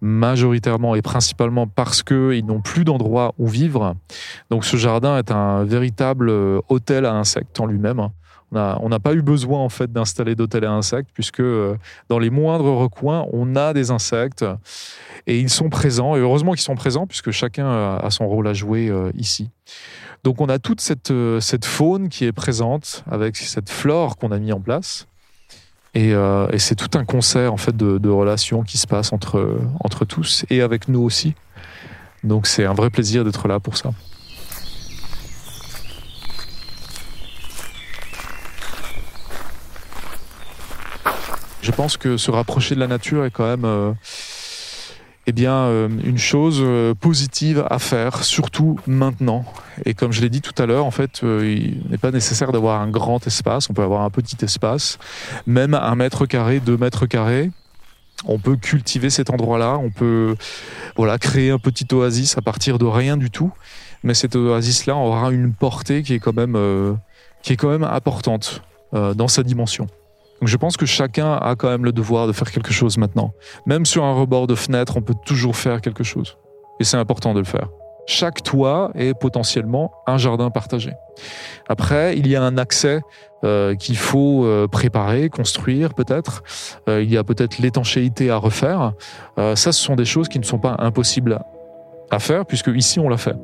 majoritairement 0.00 0.94
et 0.94 1.02
principalement 1.02 1.66
parce 1.66 2.02
qu'ils 2.02 2.44
n'ont 2.44 2.60
plus 2.60 2.84
d'endroit 2.84 3.34
où 3.38 3.46
vivre. 3.46 3.96
Donc 4.50 4.64
ce 4.64 4.76
jardin 4.76 5.18
est 5.18 5.30
un 5.30 5.64
véritable 5.64 6.28
euh, 6.28 6.60
hôtel 6.68 7.06
à 7.06 7.14
insectes 7.14 7.60
en 7.60 7.66
lui-même. 7.66 8.08
On 8.52 8.88
n'a 8.88 9.00
pas 9.00 9.14
eu 9.14 9.22
besoin 9.22 9.60
en 9.60 9.68
fait 9.68 9.92
d'installer 9.92 10.34
d'hôtel 10.34 10.64
à 10.64 10.72
insectes 10.72 11.10
puisque 11.12 11.40
euh, 11.40 11.76
dans 12.08 12.18
les 12.18 12.30
moindres 12.30 12.76
recoins, 12.76 13.26
on 13.32 13.56
a 13.56 13.72
des 13.72 13.90
insectes 13.90 14.44
et 15.26 15.38
ils 15.38 15.50
sont 15.50 15.68
présents. 15.68 16.16
Et 16.16 16.20
heureusement 16.20 16.52
qu'ils 16.52 16.60
sont 16.60 16.76
présents 16.76 17.06
puisque 17.06 17.32
chacun 17.32 17.96
a 17.96 18.10
son 18.10 18.28
rôle 18.28 18.46
à 18.46 18.52
jouer 18.52 18.88
euh, 18.88 19.10
ici. 19.14 19.50
Donc 20.24 20.40
on 20.40 20.48
a 20.48 20.58
toute 20.58 20.80
cette, 20.80 21.12
cette 21.40 21.64
faune 21.64 22.08
qui 22.08 22.24
est 22.24 22.32
présente 22.32 23.04
avec 23.10 23.36
cette 23.36 23.70
flore 23.70 24.16
qu'on 24.16 24.32
a 24.32 24.38
mis 24.38 24.52
en 24.52 24.60
place. 24.60 25.06
Euh, 25.96 26.48
et, 26.50 26.58
c'est 26.58 26.74
tout 26.74 26.98
un 26.98 27.04
concert 27.04 27.52
en 27.52 27.56
fait 27.56 27.76
de, 27.76 28.08
relations 28.08 28.62
qui 28.62 28.76
se 28.78 28.86
passe 28.86 29.12
entre 29.12 30.04
tous 30.06 30.44
et 30.50 30.60
avec 30.60 30.88
nous 30.88 31.00
aussi. 31.00 31.34
Donc 32.24 32.46
c'est 32.46 32.64
un 32.64 32.74
vrai 32.74 32.90
plaisir 32.90 33.24
d'être 33.24 33.48
là 33.48 33.60
pour 33.60 33.76
ça. 33.76 33.90
Je 41.66 41.72
pense 41.72 41.96
que 41.96 42.16
se 42.16 42.30
rapprocher 42.30 42.76
de 42.76 42.80
la 42.80 42.86
nature 42.86 43.24
est 43.24 43.32
quand 43.32 43.44
même 43.44 43.64
euh, 43.64 43.92
eh 45.26 45.32
bien, 45.32 45.52
euh, 45.52 45.88
une 46.04 46.16
chose 46.16 46.60
euh, 46.60 46.94
positive 46.94 47.66
à 47.68 47.80
faire, 47.80 48.22
surtout 48.22 48.78
maintenant. 48.86 49.44
Et 49.84 49.92
comme 49.92 50.12
je 50.12 50.20
l'ai 50.20 50.28
dit 50.28 50.40
tout 50.40 50.54
à 50.62 50.66
l'heure, 50.66 50.84
en 50.84 50.92
fait, 50.92 51.22
il 51.22 51.82
n'est 51.90 51.98
pas 51.98 52.12
nécessaire 52.12 52.52
d'avoir 52.52 52.80
un 52.80 52.88
grand 52.88 53.26
espace. 53.26 53.68
On 53.68 53.72
peut 53.72 53.82
avoir 53.82 54.02
un 54.02 54.10
petit 54.10 54.36
espace, 54.44 55.00
même 55.48 55.74
un 55.74 55.96
mètre 55.96 56.24
carré, 56.26 56.60
deux 56.60 56.76
mètres 56.76 57.06
carrés. 57.06 57.50
On 58.26 58.38
peut 58.38 58.54
cultiver 58.54 59.10
cet 59.10 59.30
endroit-là, 59.30 59.76
on 59.76 59.90
peut 59.90 60.36
voilà 60.94 61.18
créer 61.18 61.50
un 61.50 61.58
petit 61.58 61.92
oasis 61.92 62.38
à 62.38 62.42
partir 62.42 62.78
de 62.78 62.84
rien 62.84 63.16
du 63.16 63.32
tout, 63.32 63.50
mais 64.04 64.14
cet 64.14 64.36
oasis-là 64.36 64.94
aura 64.94 65.32
une 65.32 65.52
portée 65.52 66.04
qui 66.04 66.14
est 66.14 66.20
quand 66.20 66.36
même 66.36 66.56
qui 67.42 67.54
est 67.54 67.56
quand 67.56 67.70
même 67.70 67.84
importante 67.84 68.62
dans 68.92 69.28
sa 69.28 69.42
dimension. 69.42 69.88
Donc 70.40 70.48
je 70.48 70.56
pense 70.56 70.76
que 70.76 70.86
chacun 70.86 71.34
a 71.34 71.54
quand 71.56 71.68
même 71.68 71.84
le 71.84 71.92
devoir 71.92 72.26
de 72.26 72.32
faire 72.32 72.50
quelque 72.50 72.72
chose 72.72 72.98
maintenant. 72.98 73.32
Même 73.66 73.86
sur 73.86 74.04
un 74.04 74.14
rebord 74.14 74.46
de 74.46 74.54
fenêtre, 74.54 74.96
on 74.96 75.02
peut 75.02 75.14
toujours 75.24 75.56
faire 75.56 75.80
quelque 75.80 76.04
chose. 76.04 76.36
Et 76.80 76.84
c'est 76.84 76.96
important 76.96 77.32
de 77.34 77.38
le 77.38 77.44
faire. 77.44 77.68
Chaque 78.06 78.42
toit 78.42 78.92
est 78.94 79.14
potentiellement 79.14 79.90
un 80.06 80.16
jardin 80.16 80.50
partagé. 80.50 80.92
Après, 81.68 82.16
il 82.16 82.28
y 82.28 82.36
a 82.36 82.42
un 82.42 82.56
accès 82.56 83.00
euh, 83.44 83.74
qu'il 83.74 83.96
faut 83.96 84.44
euh, 84.44 84.68
préparer, 84.68 85.28
construire 85.28 85.92
peut-être. 85.92 86.44
Euh, 86.88 87.02
il 87.02 87.10
y 87.10 87.16
a 87.16 87.24
peut-être 87.24 87.58
l'étanchéité 87.58 88.30
à 88.30 88.36
refaire. 88.36 88.92
ça, 89.36 89.56
ce 89.56 89.72
sont 89.72 89.96
des 89.96 90.04
choses 90.04 90.28
qui 90.28 90.38
ne 90.38 90.44
sont 90.44 90.58
pas 90.58 90.76
impossibles 90.78 91.40
à 92.10 92.20
faire, 92.20 92.46
puisque 92.46 92.68
ici, 92.68 93.00
on 93.00 93.08
l'a 93.08 93.16
fait. 93.16 93.36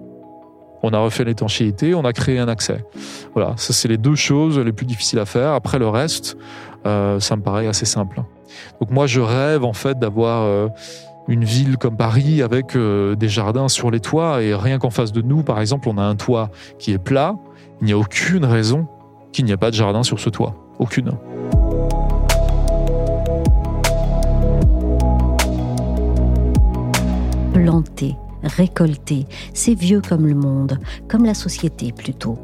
On 0.84 0.92
a 0.92 0.98
refait 0.98 1.24
l'étanchéité, 1.24 1.94
on 1.94 2.04
a 2.04 2.12
créé 2.12 2.38
un 2.38 2.48
accès. 2.48 2.84
Voilà, 3.34 3.54
ça 3.56 3.72
c'est 3.72 3.86
les 3.86 3.98
deux 3.98 4.16
choses 4.16 4.58
les 4.58 4.72
plus 4.72 4.86
difficiles 4.86 5.20
à 5.20 5.26
faire. 5.26 5.52
Après 5.52 5.78
le 5.78 5.88
reste, 5.88 6.36
ça 6.84 7.36
me 7.36 7.42
paraît 7.42 7.66
assez 7.66 7.86
simple. 7.86 8.22
Donc 8.80 8.90
moi, 8.90 9.06
je 9.06 9.20
rêve 9.20 9.64
en 9.64 9.72
fait 9.72 9.98
d'avoir 9.98 10.70
une 11.28 11.44
ville 11.44 11.78
comme 11.78 11.96
Paris 11.96 12.42
avec 12.42 12.76
euh, 12.76 13.14
des 13.14 13.28
jardins 13.28 13.68
sur 13.68 13.90
les 13.90 14.00
toits 14.00 14.42
et 14.42 14.54
rien 14.54 14.78
qu'en 14.78 14.90
face 14.90 15.12
de 15.12 15.22
nous, 15.22 15.42
par 15.42 15.60
exemple, 15.60 15.88
on 15.88 15.98
a 15.98 16.02
un 16.02 16.16
toit 16.16 16.50
qui 16.78 16.92
est 16.92 16.98
plat. 16.98 17.36
Il 17.80 17.86
n'y 17.86 17.92
a 17.92 17.98
aucune 17.98 18.44
raison 18.44 18.86
qu'il 19.32 19.44
n'y 19.44 19.52
ait 19.52 19.56
pas 19.56 19.70
de 19.70 19.76
jardin 19.76 20.02
sur 20.02 20.20
ce 20.20 20.30
toit. 20.30 20.54
Aucune. 20.78 21.12
Planter, 27.52 28.16
récolter, 28.42 29.26
c'est 29.54 29.74
vieux 29.74 30.00
comme 30.06 30.26
le 30.26 30.34
monde, 30.34 30.78
comme 31.08 31.24
la 31.24 31.34
société 31.34 31.92
plutôt. 31.92 32.38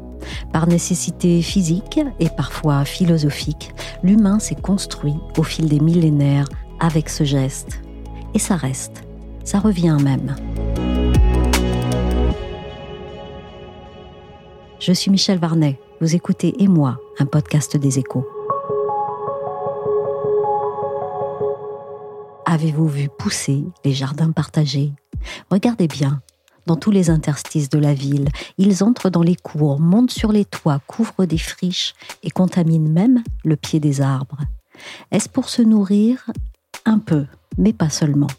Par 0.51 0.67
nécessité 0.67 1.41
physique 1.41 1.99
et 2.19 2.29
parfois 2.29 2.85
philosophique, 2.85 3.71
l'humain 4.03 4.39
s'est 4.39 4.55
construit 4.55 5.15
au 5.37 5.43
fil 5.43 5.67
des 5.67 5.79
millénaires 5.79 6.47
avec 6.79 7.09
ce 7.09 7.23
geste 7.23 7.81
et 8.33 8.39
ça 8.39 8.55
reste. 8.55 9.03
Ça 9.43 9.59
revient 9.59 9.97
même. 10.03 10.35
Je 14.79 14.93
suis 14.93 15.11
Michel 15.11 15.39
Varnet. 15.39 15.79
Vous 16.01 16.15
écoutez 16.15 16.63
Et 16.63 16.67
moi, 16.67 16.97
un 17.19 17.25
podcast 17.25 17.75
des 17.75 17.99
échos. 17.99 18.25
Avez-vous 22.45 22.87
vu 22.87 23.09
pousser 23.09 23.65
les 23.83 23.91
jardins 23.91 24.31
partagés? 24.31 24.93
Regardez 25.51 25.87
bien. 25.87 26.21
Dans 26.69 26.75
tous 26.75 26.91
les 26.91 27.09
interstices 27.09 27.69
de 27.69 27.79
la 27.79 27.95
ville, 27.95 28.29
ils 28.59 28.83
entrent 28.83 29.09
dans 29.09 29.23
les 29.23 29.35
cours, 29.35 29.79
montent 29.79 30.11
sur 30.11 30.31
les 30.31 30.45
toits, 30.45 30.79
couvrent 30.85 31.25
des 31.25 31.39
friches 31.39 31.95
et 32.21 32.29
contaminent 32.29 32.91
même 32.91 33.23
le 33.43 33.55
pied 33.55 33.79
des 33.79 34.01
arbres. 34.01 34.37
Est-ce 35.09 35.27
pour 35.27 35.49
se 35.49 35.63
nourrir? 35.63 36.29
Un 36.85 36.99
peu, 36.99 37.25
mais 37.57 37.73
pas 37.73 37.89
seulement. 37.89 38.29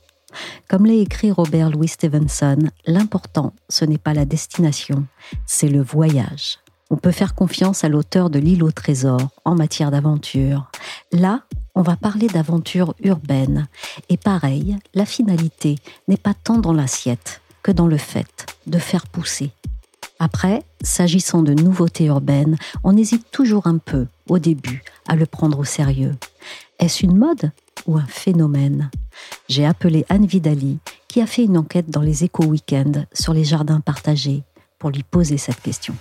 Comme 0.69 0.87
l'a 0.87 0.93
écrit 0.93 1.33
Robert 1.33 1.71
Louis 1.71 1.89
Stevenson, 1.89 2.71
l'important, 2.87 3.53
ce 3.69 3.85
n'est 3.85 3.99
pas 3.99 4.15
la 4.15 4.27
destination, 4.27 5.07
c'est 5.45 5.69
le 5.69 5.83
voyage. 5.83 6.61
On 6.89 6.99
peut 6.99 7.11
faire 7.11 7.35
confiance 7.35 7.83
à 7.83 7.89
l'auteur 7.89 8.31
de 8.31 8.39
L'île 8.39 8.63
au 8.63 8.71
trésor 8.71 9.19
en 9.45 9.57
matière 9.57 9.91
d'aventure. 9.91 10.71
Là, 11.11 11.43
on 11.75 11.83
va 11.83 11.97
parler 11.97 12.29
d'aventure 12.29 12.95
urbaine. 13.03 13.67
Et 14.09 14.17
pareil, 14.17 14.77
la 14.95 15.05
finalité 15.05 15.79
n'est 16.07 16.17
pas 16.17 16.35
tant 16.35 16.59
dans 16.59 16.73
l'assiette 16.73 17.40
que 17.63 17.73
dans 17.73 17.87
le 17.87 17.97
fait 17.97 18.47
de 18.67 18.79
faire 18.79 19.07
pousser. 19.07 19.51
Après, 20.19 20.63
s'agissant 20.83 21.43
de 21.43 21.55
nouveautés 21.55 22.05
urbaines, 22.05 22.57
on 22.85 22.97
hésite 22.97 23.31
toujours 23.31 23.67
un 23.67 23.79
peu, 23.79 24.07
au 24.29 24.39
début, 24.39 24.83
à 25.09 25.17
le 25.17 25.25
prendre 25.27 25.59
au 25.59 25.65
sérieux. 25.65 26.15
Est-ce 26.79 27.05
une 27.05 27.17
mode 27.17 27.53
ou 27.87 27.97
un 27.97 28.07
phénomène? 28.07 28.91
J'ai 29.49 29.65
appelé 29.65 30.05
Anne 30.09 30.27
Vidali, 30.27 30.79
qui 31.09 31.21
a 31.21 31.27
fait 31.27 31.45
une 31.45 31.57
enquête 31.57 31.91
dans 31.91 32.03
les 32.03 32.25
éco-weekends 32.25 33.05
sur 33.13 33.33
les 33.33 33.45
jardins 33.45 33.81
partagés, 33.81 34.43
pour 34.79 34.91
lui 34.91 35.03
poser 35.03 35.39
cette 35.39 35.61
question. 35.61 35.95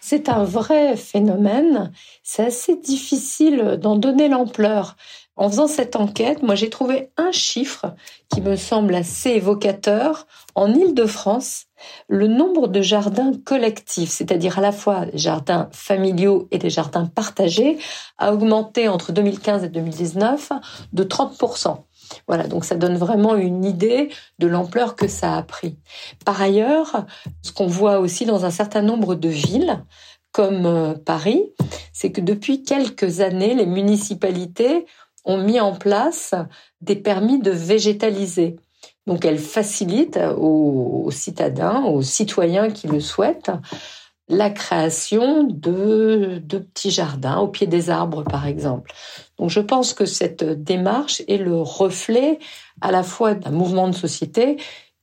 C'est 0.00 0.28
un 0.28 0.44
vrai 0.44 0.96
phénomène. 0.96 1.90
C'est 2.22 2.44
assez 2.44 2.76
difficile 2.76 3.78
d'en 3.82 3.96
donner 3.96 4.28
l'ampleur. 4.28 4.96
En 5.36 5.50
faisant 5.50 5.68
cette 5.68 5.96
enquête, 5.96 6.42
moi 6.42 6.54
j'ai 6.54 6.70
trouvé 6.70 7.10
un 7.18 7.30
chiffre 7.30 7.94
qui 8.32 8.40
me 8.40 8.56
semble 8.56 8.94
assez 8.94 9.30
évocateur. 9.30 10.26
En 10.54 10.72
Île-de-France, 10.72 11.66
le 12.08 12.26
nombre 12.26 12.68
de 12.68 12.80
jardins 12.80 13.32
collectifs, 13.44 14.10
c'est-à-dire 14.10 14.58
à 14.58 14.62
la 14.62 14.72
fois 14.72 15.04
des 15.04 15.18
jardins 15.18 15.68
familiaux 15.72 16.48
et 16.50 16.58
des 16.58 16.70
jardins 16.70 17.04
partagés, 17.04 17.76
a 18.16 18.32
augmenté 18.32 18.88
entre 18.88 19.12
2015 19.12 19.64
et 19.64 19.68
2019 19.68 20.52
de 20.94 21.04
30%. 21.04 21.84
Voilà, 22.28 22.46
donc 22.46 22.64
ça 22.64 22.76
donne 22.76 22.96
vraiment 22.96 23.34
une 23.34 23.64
idée 23.64 24.10
de 24.38 24.46
l'ampleur 24.46 24.96
que 24.96 25.08
ça 25.08 25.36
a 25.36 25.42
pris. 25.42 25.76
Par 26.24 26.40
ailleurs, 26.40 27.04
ce 27.42 27.52
qu'on 27.52 27.66
voit 27.66 27.98
aussi 27.98 28.24
dans 28.24 28.44
un 28.44 28.50
certain 28.50 28.82
nombre 28.82 29.14
de 29.14 29.28
villes, 29.28 29.82
comme 30.32 30.66
euh, 30.66 30.94
Paris, 30.94 31.42
c'est 31.94 32.12
que 32.12 32.20
depuis 32.20 32.62
quelques 32.62 33.20
années, 33.20 33.54
les 33.54 33.64
municipalités 33.64 34.84
ont 35.26 35.38
mis 35.38 35.60
en 35.60 35.74
place 35.74 36.34
des 36.80 36.96
permis 36.96 37.40
de 37.40 37.50
végétaliser. 37.50 38.56
Donc 39.06 39.24
elles 39.24 39.38
facilitent 39.38 40.20
aux, 40.38 41.10
citadins, 41.10 41.84
aux 41.84 42.02
citoyens 42.02 42.70
qui 42.70 42.88
le 42.88 43.00
souhaitent, 43.00 43.52
la 44.28 44.50
création 44.50 45.44
de, 45.44 46.42
de 46.44 46.58
petits 46.58 46.90
jardins 46.90 47.38
au 47.38 47.46
pied 47.46 47.68
des 47.68 47.90
arbres, 47.90 48.24
par 48.24 48.46
exemple. 48.46 48.92
Donc 49.38 49.50
je 49.50 49.60
pense 49.60 49.94
que 49.94 50.04
cette 50.04 50.44
démarche 50.44 51.22
est 51.28 51.36
le 51.36 51.60
reflet 51.60 52.40
à 52.80 52.90
la 52.90 53.04
fois 53.04 53.34
d'un 53.34 53.52
mouvement 53.52 53.88
de 53.88 53.94
société 53.94 54.56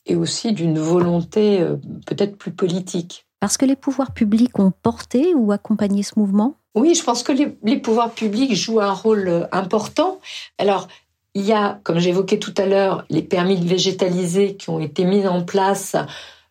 et 0.06 0.16
aussi 0.16 0.52
d'une 0.52 0.80
volonté 0.80 1.62
euh, 1.62 1.78
peut-être 2.06 2.38
plus 2.38 2.52
politique. 2.52 3.26
Parce 3.40 3.58
que 3.58 3.66
les 3.66 3.76
pouvoirs 3.76 4.14
publics 4.14 4.60
ont 4.60 4.72
porté 4.72 5.34
ou 5.34 5.52
accompagné 5.52 6.04
ce 6.04 6.18
mouvement? 6.18 6.56
Oui, 6.76 6.96
je 6.96 7.04
pense 7.04 7.24
que 7.24 7.32
les, 7.32 7.78
pouvoirs 7.78 8.12
publics 8.12 8.56
jouent 8.56 8.82
un 8.82 8.94
rôle 8.94 9.28
euh, 9.28 9.46
important. 9.52 10.20
Alors, 10.58 10.88
il 11.36 11.44
y 11.44 11.54
a, 11.54 11.80
comme 11.84 12.00
j'évoquais 12.00 12.40
tout 12.40 12.54
à 12.58 12.66
l'heure, 12.66 13.06
les 13.10 13.22
permis 13.22 13.58
de 13.58 13.68
végétaliser 13.68 14.56
qui 14.56 14.70
ont 14.70 14.80
été 14.80 15.04
mis 15.04 15.28
en 15.28 15.44
place 15.44 15.96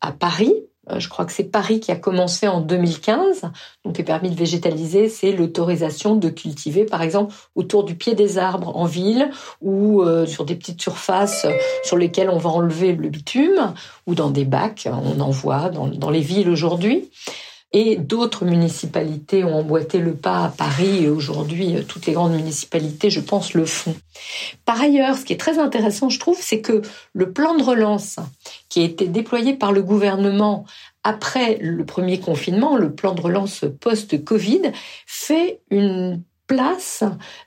à 0.00 0.12
Paris. 0.12 0.54
Euh, 0.90 0.98
je 0.98 1.08
crois 1.08 1.24
que 1.24 1.32
c'est 1.32 1.44
Paris 1.44 1.78
qui 1.80 1.90
a 1.92 1.96
commencé 1.96 2.46
en 2.46 2.60
2015. 2.60 3.42
Donc 3.84 3.98
les 3.98 4.04
permis 4.04 4.30
de 4.30 4.36
végétaliser, 4.36 5.08
c'est 5.08 5.32
l'autorisation 5.32 6.14
de 6.14 6.28
cultiver, 6.28 6.84
par 6.84 7.02
exemple, 7.02 7.34
autour 7.56 7.82
du 7.84 7.96
pied 7.96 8.14
des 8.14 8.38
arbres 8.38 8.76
en 8.76 8.84
ville 8.84 9.30
ou 9.60 10.02
euh, 10.02 10.26
sur 10.26 10.44
des 10.44 10.54
petites 10.54 10.80
surfaces 10.80 11.46
sur 11.84 11.96
lesquelles 11.96 12.30
on 12.30 12.38
va 12.38 12.50
enlever 12.50 12.92
le 12.92 13.08
bitume 13.08 13.74
ou 14.06 14.14
dans 14.14 14.30
des 14.30 14.44
bacs. 14.44 14.88
On 14.90 15.20
en 15.20 15.30
voit 15.30 15.68
dans 15.68 16.10
les 16.10 16.20
villes 16.20 16.50
aujourd'hui. 16.50 17.10
Et 17.72 17.96
d'autres 17.96 18.44
municipalités 18.44 19.44
ont 19.44 19.54
emboîté 19.54 19.98
le 19.98 20.14
pas 20.14 20.44
à 20.44 20.48
Paris 20.48 21.04
et 21.04 21.08
aujourd'hui 21.08 21.76
euh, 21.76 21.82
toutes 21.82 22.06
les 22.06 22.12
grandes 22.12 22.34
municipalités, 22.34 23.08
je 23.08 23.20
pense, 23.20 23.54
le 23.54 23.64
font. 23.64 23.94
Par 24.64 24.80
ailleurs, 24.80 25.16
ce 25.16 25.24
qui 25.24 25.32
est 25.32 25.38
très 25.38 25.58
intéressant, 25.58 26.10
je 26.10 26.18
trouve, 26.18 26.38
c'est 26.40 26.60
que 26.60 26.82
le 27.14 27.32
plan 27.32 27.56
de 27.56 27.62
relance 27.62 28.16
qui 28.68 28.80
a 28.80 28.84
été 28.84 29.08
déployé 29.08 29.54
par 29.54 29.72
le 29.72 29.82
gouvernement 29.82 30.66
après 31.04 31.58
le 31.60 31.84
premier 31.84 32.20
confinement, 32.20 32.76
le 32.76 32.94
plan 32.94 33.14
de 33.14 33.20
relance 33.20 33.64
post-Covid, 33.80 34.72
fait 35.06 35.60
une 35.70 36.22
place 36.46 37.04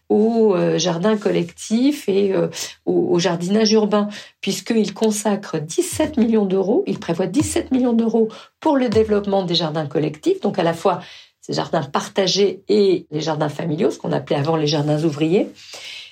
au 0.09 0.55
euh, 0.55 0.77
jardin 0.77 1.17
collectif 1.17 2.07
et 2.07 2.33
euh, 2.33 2.47
au 2.85 3.19
jardinage 3.19 3.71
urbain, 3.73 4.07
puisqu'il 4.41 4.93
consacre 4.93 5.59
17 5.59 6.17
millions 6.17 6.45
d'euros, 6.45 6.83
il 6.87 6.99
prévoit 6.99 7.27
17 7.27 7.71
millions 7.71 7.93
d'euros 7.93 8.29
pour 8.59 8.77
le 8.77 8.89
développement 8.89 9.43
des 9.43 9.55
jardins 9.55 9.85
collectifs, 9.85 10.41
donc 10.41 10.59
à 10.59 10.63
la 10.63 10.73
fois 10.73 11.01
ces 11.41 11.53
jardins 11.53 11.83
partagés 11.83 12.63
et 12.67 13.05
les 13.11 13.21
jardins 13.21 13.49
familiaux, 13.49 13.91
ce 13.91 13.99
qu'on 13.99 14.11
appelait 14.11 14.37
avant 14.37 14.55
les 14.55 14.67
jardins 14.67 15.03
ouvriers. 15.03 15.49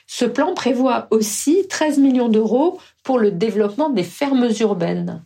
Ce 0.05 0.25
plan 0.25 0.53
prévoit 0.53 1.07
aussi 1.09 1.67
13 1.67 1.97
millions 1.97 2.29
d'euros 2.29 2.79
pour 3.03 3.17
le 3.17 3.31
développement 3.31 3.89
des 3.89 4.03
fermes 4.03 4.47
urbaines. 4.59 5.23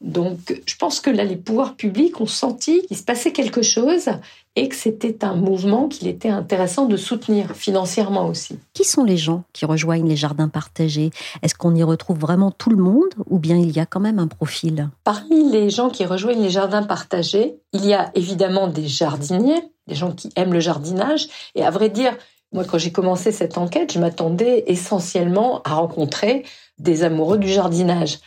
Donc, 0.00 0.60
je 0.66 0.76
pense 0.76 1.00
que 1.00 1.10
là, 1.10 1.24
les 1.24 1.36
pouvoirs 1.36 1.74
publics 1.74 2.20
ont 2.20 2.26
senti 2.26 2.86
qu'il 2.86 2.96
se 2.96 3.02
passait 3.02 3.32
quelque 3.32 3.62
chose 3.62 4.10
et 4.54 4.68
que 4.68 4.74
c'était 4.74 5.24
un 5.24 5.34
mouvement 5.34 5.88
qu'il 5.88 6.08
était 6.08 6.28
intéressant 6.28 6.86
de 6.86 6.96
soutenir 6.96 7.54
financièrement 7.54 8.26
aussi. 8.26 8.58
Qui 8.74 8.84
sont 8.84 9.04
les 9.04 9.16
gens 9.16 9.44
qui 9.52 9.64
rejoignent 9.64 10.08
les 10.08 10.16
jardins 10.16 10.48
partagés? 10.48 11.10
Est-ce 11.42 11.54
qu'on 11.54 11.74
y 11.74 11.82
retrouve 11.82 12.18
vraiment 12.18 12.50
tout 12.50 12.70
le 12.70 12.76
monde 12.76 13.14
ou 13.26 13.38
bien 13.38 13.56
il 13.56 13.70
y 13.70 13.80
a 13.80 13.86
quand 13.86 14.00
même 14.00 14.18
un 14.18 14.26
profil? 14.26 14.90
Parmi 15.04 15.50
les 15.50 15.70
gens 15.70 15.88
qui 15.88 16.04
rejoignent 16.04 16.42
les 16.42 16.50
jardins 16.50 16.82
partagés, 16.82 17.56
il 17.72 17.84
y 17.84 17.94
a 17.94 18.10
évidemment 18.14 18.66
des 18.68 18.86
jardiniers, 18.86 19.62
des 19.86 19.94
gens 19.94 20.12
qui 20.12 20.30
aiment 20.36 20.52
le 20.52 20.60
jardinage 20.60 21.28
et 21.54 21.64
à 21.64 21.70
vrai 21.70 21.88
dire, 21.88 22.16
Moi, 22.52 22.64
quand 22.64 22.78
j'ai 22.78 22.92
commencé 22.92 23.32
cette 23.32 23.58
enquête, 23.58 23.92
je 23.92 23.98
m'attendais 23.98 24.64
essentiellement 24.66 25.62
à 25.64 25.74
rencontrer 25.74 26.44
des 26.78 27.02
amoureux 27.02 27.38
du 27.38 27.48
jardinage. 27.48 28.20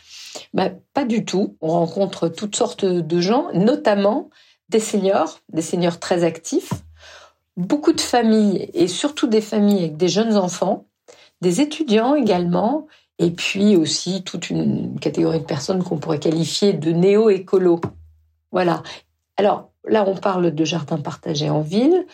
Ben, 0.54 0.78
pas 0.94 1.04
du 1.04 1.24
tout. 1.24 1.56
On 1.60 1.68
rencontre 1.68 2.28
toutes 2.28 2.56
sortes 2.56 2.84
de 2.84 3.20
gens, 3.20 3.48
notamment 3.52 4.30
des 4.68 4.80
seniors, 4.80 5.40
des 5.52 5.62
seniors 5.62 5.98
très 5.98 6.24
actifs, 6.24 6.72
beaucoup 7.56 7.92
de 7.92 8.00
familles 8.00 8.70
et 8.72 8.88
surtout 8.88 9.26
des 9.26 9.40
familles 9.40 9.80
avec 9.80 9.96
des 9.96 10.08
jeunes 10.08 10.36
enfants, 10.36 10.86
des 11.40 11.60
étudiants 11.60 12.14
également, 12.14 12.86
et 13.18 13.30
puis 13.30 13.76
aussi 13.76 14.22
toute 14.22 14.48
une 14.48 14.98
catégorie 14.98 15.40
de 15.40 15.44
personnes 15.44 15.82
qu'on 15.82 15.98
pourrait 15.98 16.20
qualifier 16.20 16.72
de 16.72 16.92
néo-écolos. 16.92 17.80
Voilà. 18.52 18.82
Alors 19.36 19.70
là, 19.86 20.04
on 20.06 20.14
parle 20.14 20.54
de 20.54 20.64
jardins 20.64 20.98
partagés 20.98 21.50
en 21.50 21.60
ville. 21.60 22.06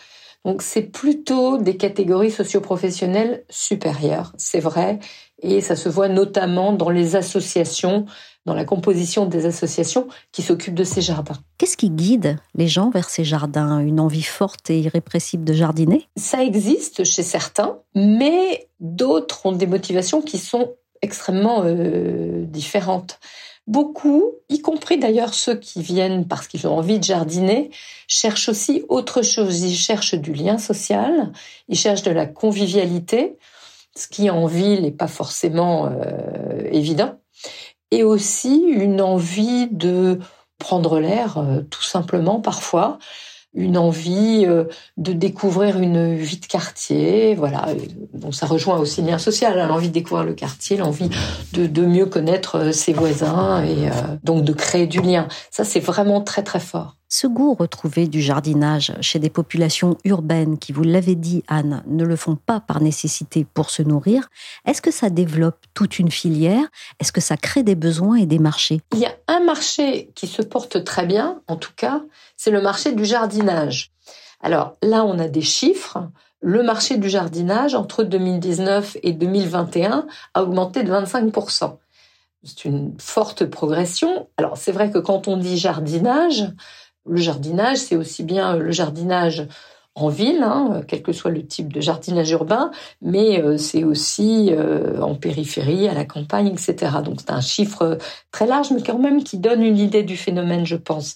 Donc 0.45 0.61
c'est 0.61 0.83
plutôt 0.83 1.57
des 1.57 1.77
catégories 1.77 2.31
socioprofessionnelles 2.31 3.43
supérieures, 3.49 4.33
c'est 4.37 4.59
vrai, 4.59 4.99
et 5.41 5.61
ça 5.61 5.75
se 5.75 5.89
voit 5.89 6.07
notamment 6.07 6.73
dans 6.73 6.89
les 6.89 7.15
associations, 7.15 8.05
dans 8.45 8.53
la 8.53 8.63
composition 8.63 9.25
des 9.25 9.45
associations 9.45 10.07
qui 10.31 10.41
s'occupent 10.41 10.75
de 10.75 10.83
ces 10.83 11.01
jardins. 11.01 11.37
Qu'est-ce 11.57 11.77
qui 11.77 11.89
guide 11.89 12.37
les 12.55 12.67
gens 12.67 12.89
vers 12.89 13.09
ces 13.09 13.23
jardins? 13.23 13.79
Une 13.79 13.99
envie 13.99 14.23
forte 14.23 14.69
et 14.69 14.79
irrépressible 14.79 15.43
de 15.43 15.53
jardiner? 15.53 16.07
Ça 16.15 16.43
existe 16.43 17.03
chez 17.03 17.23
certains, 17.23 17.79
mais 17.93 18.69
d'autres 18.79 19.45
ont 19.45 19.51
des 19.51 19.67
motivations 19.67 20.21
qui 20.21 20.37
sont 20.37 20.75
extrêmement 21.01 21.63
euh, 21.65 22.45
différentes. 22.45 23.19
Beaucoup, 23.67 24.35
y 24.47 24.61
compris 24.61 24.97
d'ailleurs 24.97 25.33
ceux 25.33 25.55
qui 25.55 25.81
viennent 25.81 26.25
parce 26.25 26.47
qu'ils 26.47 26.65
ont 26.67 26.77
envie 26.77 26.99
de 26.99 27.03
jardiner, 27.03 27.69
cherchent 28.07 28.47
aussi 28.47 28.85
autre 28.87 29.21
chose. 29.21 29.61
Ils 29.61 29.75
cherchent 29.75 30.15
du 30.15 30.31
lien 30.33 30.57
social, 30.57 31.33
ils 31.67 31.77
cherchent 31.77 32.03
de 32.03 32.11
la 32.11 32.25
convivialité, 32.25 33.37
ce 33.93 34.07
qui 34.07 34.29
en 34.29 34.45
ville 34.45 34.83
n'est 34.83 34.91
pas 34.91 35.07
forcément 35.07 35.87
euh, 35.87 36.61
évident, 36.71 37.19
et 37.91 38.03
aussi 38.03 38.63
une 38.69 39.01
envie 39.01 39.67
de 39.67 40.19
prendre 40.59 40.99
l'air, 41.01 41.37
euh, 41.37 41.61
tout 41.61 41.83
simplement 41.83 42.39
parfois, 42.39 42.99
une 43.53 43.77
envie 43.77 44.45
euh, 44.45 44.65
de 44.97 45.13
découvrir 45.13 45.79
une 45.79 46.15
vie 46.15 46.37
de 46.37 46.45
quartier, 46.45 47.35
voilà. 47.35 47.67
Donc 48.13 48.35
ça 48.35 48.45
rejoint 48.45 48.77
aussi 48.77 49.01
le 49.01 49.07
lien 49.07 49.17
social, 49.17 49.59
hein, 49.59 49.67
l'envie 49.67 49.89
de 49.89 49.93
découvrir 49.93 50.25
le 50.25 50.33
quartier, 50.33 50.77
l'envie 50.77 51.09
de, 51.53 51.85
mieux 51.85 52.05
connaître 52.05 52.57
euh, 52.57 52.71
ses 52.71 52.93
voisins 52.93 53.63
et 53.63 53.87
euh, 53.87 53.91
donc 54.23 54.43
de 54.43 54.53
créer 54.53 54.87
du 54.87 55.01
lien. 55.01 55.27
Ça 55.49 55.63
c'est 55.63 55.79
vraiment 55.79 56.21
très 56.21 56.43
très 56.43 56.59
fort. 56.59 56.97
Ce 57.09 57.25
goût 57.25 57.53
retrouvé 57.53 58.07
du 58.07 58.21
jardinage 58.21 58.93
chez 58.99 59.17
des 59.17 59.29
populations 59.29 59.97
urbaines 60.03 60.57
qui, 60.57 60.73
vous 60.73 60.83
l'avez 60.83 61.15
dit 61.15 61.41
Anne, 61.47 61.81
ne 61.87 62.03
le 62.03 62.17
font 62.17 62.35
pas 62.35 62.59
par 62.59 62.81
nécessité 62.81 63.45
pour 63.53 63.69
se 63.69 63.81
nourrir, 63.81 64.27
est-ce 64.65 64.81
que 64.81 64.91
ça 64.91 65.09
développe 65.09 65.59
toute 65.73 65.99
une 65.99 66.11
filière? 66.11 66.65
Est-ce 66.99 67.13
que 67.13 67.21
ça 67.21 67.37
crée 67.37 67.63
des 67.63 67.75
besoins 67.75 68.17
et 68.17 68.25
des 68.25 68.39
marchés? 68.39 68.81
Il 68.91 68.99
y 68.99 69.05
a 69.05 69.15
un 69.29 69.39
marché 69.39 70.11
qui 70.15 70.27
se 70.27 70.41
porte 70.41 70.83
très 70.83 71.05
bien, 71.05 71.41
en 71.47 71.55
tout 71.55 71.71
cas, 71.77 72.01
c'est 72.37 72.51
le 72.51 72.61
marché 72.61 72.93
du 72.93 73.03
jardinage. 73.03 73.91
Alors 74.41 74.77
là, 74.81 75.03
on 75.03 75.19
a 75.19 75.27
des 75.27 75.41
chiffres. 75.41 76.07
Le 76.39 76.61
marché 76.61 76.97
du 76.97 77.09
jardinage, 77.09 77.73
entre 77.73 78.03
2019 78.03 78.97
et 79.01 79.11
2021, 79.11 80.05
a 80.35 80.43
augmenté 80.43 80.83
de 80.83 80.91
25%. 80.91 81.77
C'est 82.43 82.65
une 82.65 82.93
forte 82.99 83.45
progression. 83.45 84.29
Alors 84.37 84.57
c'est 84.57 84.71
vrai 84.71 84.91
que 84.91 84.99
quand 84.99 85.27
on 85.27 85.35
dit 85.35 85.57
jardinage, 85.57 86.47
le 87.07 87.17
jardinage, 87.17 87.77
c'est 87.77 87.95
aussi 87.95 88.23
bien 88.23 88.55
le 88.55 88.71
jardinage 88.71 89.47
en 89.97 90.09
ville, 90.09 90.43
hein, 90.43 90.81
quel 90.87 91.01
que 91.01 91.11
soit 91.11 91.31
le 91.31 91.45
type 91.45 91.73
de 91.73 91.81
jardinage 91.81 92.29
urbain, 92.29 92.69
mais 93.01 93.41
euh, 93.41 93.57
c'est 93.57 93.83
aussi 93.83 94.49
euh, 94.51 95.01
en 95.01 95.15
périphérie, 95.15 95.87
à 95.87 95.95
la 95.95 96.05
campagne, 96.05 96.47
etc. 96.47 96.97
Donc 97.03 97.19
c'est 97.19 97.31
un 97.31 97.41
chiffre 97.41 97.97
très 98.31 98.45
large, 98.45 98.69
mais 98.71 98.83
quand 98.83 98.99
même 98.99 99.23
qui 99.23 99.39
donne 99.39 99.63
une 99.63 99.79
idée 99.79 100.03
du 100.03 100.15
phénomène, 100.15 100.67
je 100.67 100.75
pense. 100.75 101.15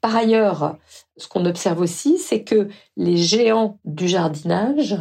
Par 0.00 0.16
ailleurs, 0.16 0.76
ce 1.18 1.28
qu'on 1.28 1.44
observe 1.44 1.80
aussi, 1.80 2.16
c'est 2.16 2.42
que 2.42 2.68
les 2.96 3.18
géants 3.18 3.78
du 3.84 4.08
jardinage, 4.08 4.96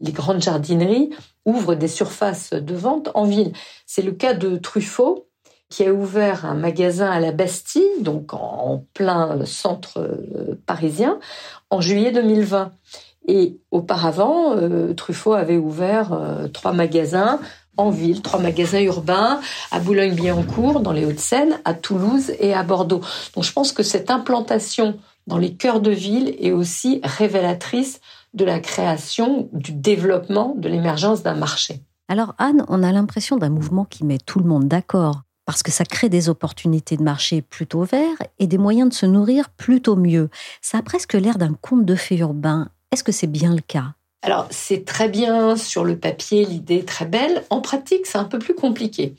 les 0.00 0.12
grandes 0.12 0.40
jardineries, 0.40 1.10
ouvrent 1.44 1.74
des 1.74 1.88
surfaces 1.88 2.54
de 2.54 2.74
vente 2.74 3.10
en 3.14 3.24
ville. 3.24 3.52
C'est 3.86 4.02
le 4.02 4.12
cas 4.12 4.32
de 4.32 4.56
Truffaut, 4.56 5.28
qui 5.72 5.86
a 5.86 5.92
ouvert 5.92 6.44
un 6.44 6.54
magasin 6.54 7.10
à 7.10 7.18
la 7.18 7.32
Bastille, 7.32 8.02
donc 8.02 8.34
en 8.34 8.84
plein 8.92 9.46
centre 9.46 10.00
euh, 10.00 10.60
parisien, 10.66 11.18
en 11.70 11.80
juillet 11.80 12.12
2020. 12.12 12.72
Et 13.26 13.58
auparavant, 13.70 14.54
euh, 14.54 14.92
Truffaut 14.92 15.32
avait 15.32 15.56
ouvert 15.56 16.12
euh, 16.12 16.46
trois 16.48 16.74
magasins 16.74 17.40
en 17.78 17.88
ville, 17.88 18.20
trois 18.20 18.38
magasins 18.38 18.82
urbains 18.82 19.40
à 19.70 19.80
Boulogne-Billancourt, 19.80 20.80
dans 20.80 20.92
les 20.92 21.06
Hauts-de-Seine, 21.06 21.58
à 21.64 21.72
Toulouse 21.72 22.32
et 22.38 22.52
à 22.52 22.64
Bordeaux. 22.64 23.00
Donc 23.34 23.44
je 23.44 23.52
pense 23.52 23.72
que 23.72 23.82
cette 23.82 24.10
implantation 24.10 24.98
dans 25.26 25.38
les 25.38 25.54
cœurs 25.54 25.80
de 25.80 25.90
ville 25.90 26.36
est 26.38 26.52
aussi 26.52 27.00
révélatrice 27.02 28.02
de 28.34 28.44
la 28.44 28.60
création, 28.60 29.48
du 29.54 29.72
développement, 29.72 30.54
de 30.54 30.68
l'émergence 30.68 31.22
d'un 31.22 31.34
marché. 31.34 31.80
Alors 32.08 32.34
Anne, 32.36 32.66
on 32.68 32.82
a 32.82 32.92
l'impression 32.92 33.38
d'un 33.38 33.48
mouvement 33.48 33.86
qui 33.86 34.04
met 34.04 34.18
tout 34.18 34.38
le 34.38 34.44
monde 34.44 34.68
d'accord 34.68 35.22
parce 35.44 35.62
que 35.62 35.70
ça 35.70 35.84
crée 35.84 36.08
des 36.08 36.28
opportunités 36.28 36.96
de 36.96 37.02
marché 37.02 37.42
plutôt 37.42 37.82
verts 37.82 38.22
et 38.38 38.46
des 38.46 38.58
moyens 38.58 38.90
de 38.90 38.94
se 38.94 39.06
nourrir 39.06 39.50
plutôt 39.50 39.96
mieux. 39.96 40.30
Ça 40.60 40.78
a 40.78 40.82
presque 40.82 41.14
l'air 41.14 41.38
d'un 41.38 41.54
conte 41.54 41.84
de 41.84 41.94
fées 41.94 42.18
urbain. 42.18 42.68
Est-ce 42.92 43.04
que 43.04 43.12
c'est 43.12 43.26
bien 43.26 43.54
le 43.54 43.60
cas? 43.60 43.94
Alors, 44.24 44.46
c'est 44.50 44.84
très 44.84 45.08
bien 45.08 45.56
sur 45.56 45.84
le 45.84 45.98
papier, 45.98 46.44
l'idée 46.44 46.76
est 46.76 46.88
très 46.88 47.06
belle. 47.06 47.42
En 47.50 47.60
pratique, 47.60 48.06
c'est 48.06 48.18
un 48.18 48.24
peu 48.24 48.38
plus 48.38 48.54
compliqué. 48.54 49.16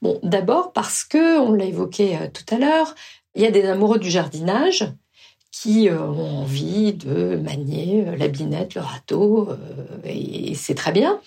Bon, 0.00 0.20
d'abord 0.22 0.72
parce 0.72 1.02
que, 1.02 1.40
on 1.40 1.52
l'a 1.52 1.64
évoqué 1.64 2.16
euh, 2.16 2.28
tout 2.32 2.54
à 2.54 2.58
l'heure, 2.58 2.94
il 3.34 3.42
y 3.42 3.46
a 3.46 3.50
des 3.50 3.64
amoureux 3.64 3.98
du 3.98 4.10
jardinage 4.10 4.86
qui 5.50 5.88
euh, 5.88 6.00
ont 6.00 6.42
envie 6.42 6.92
de 6.92 7.34
manier 7.34 8.04
euh, 8.06 8.16
la 8.16 8.28
binette, 8.28 8.76
le 8.76 8.82
râteau, 8.82 9.48
et 10.04 10.54
c'est 10.54 10.76
très 10.76 10.92
bien. 10.92 11.18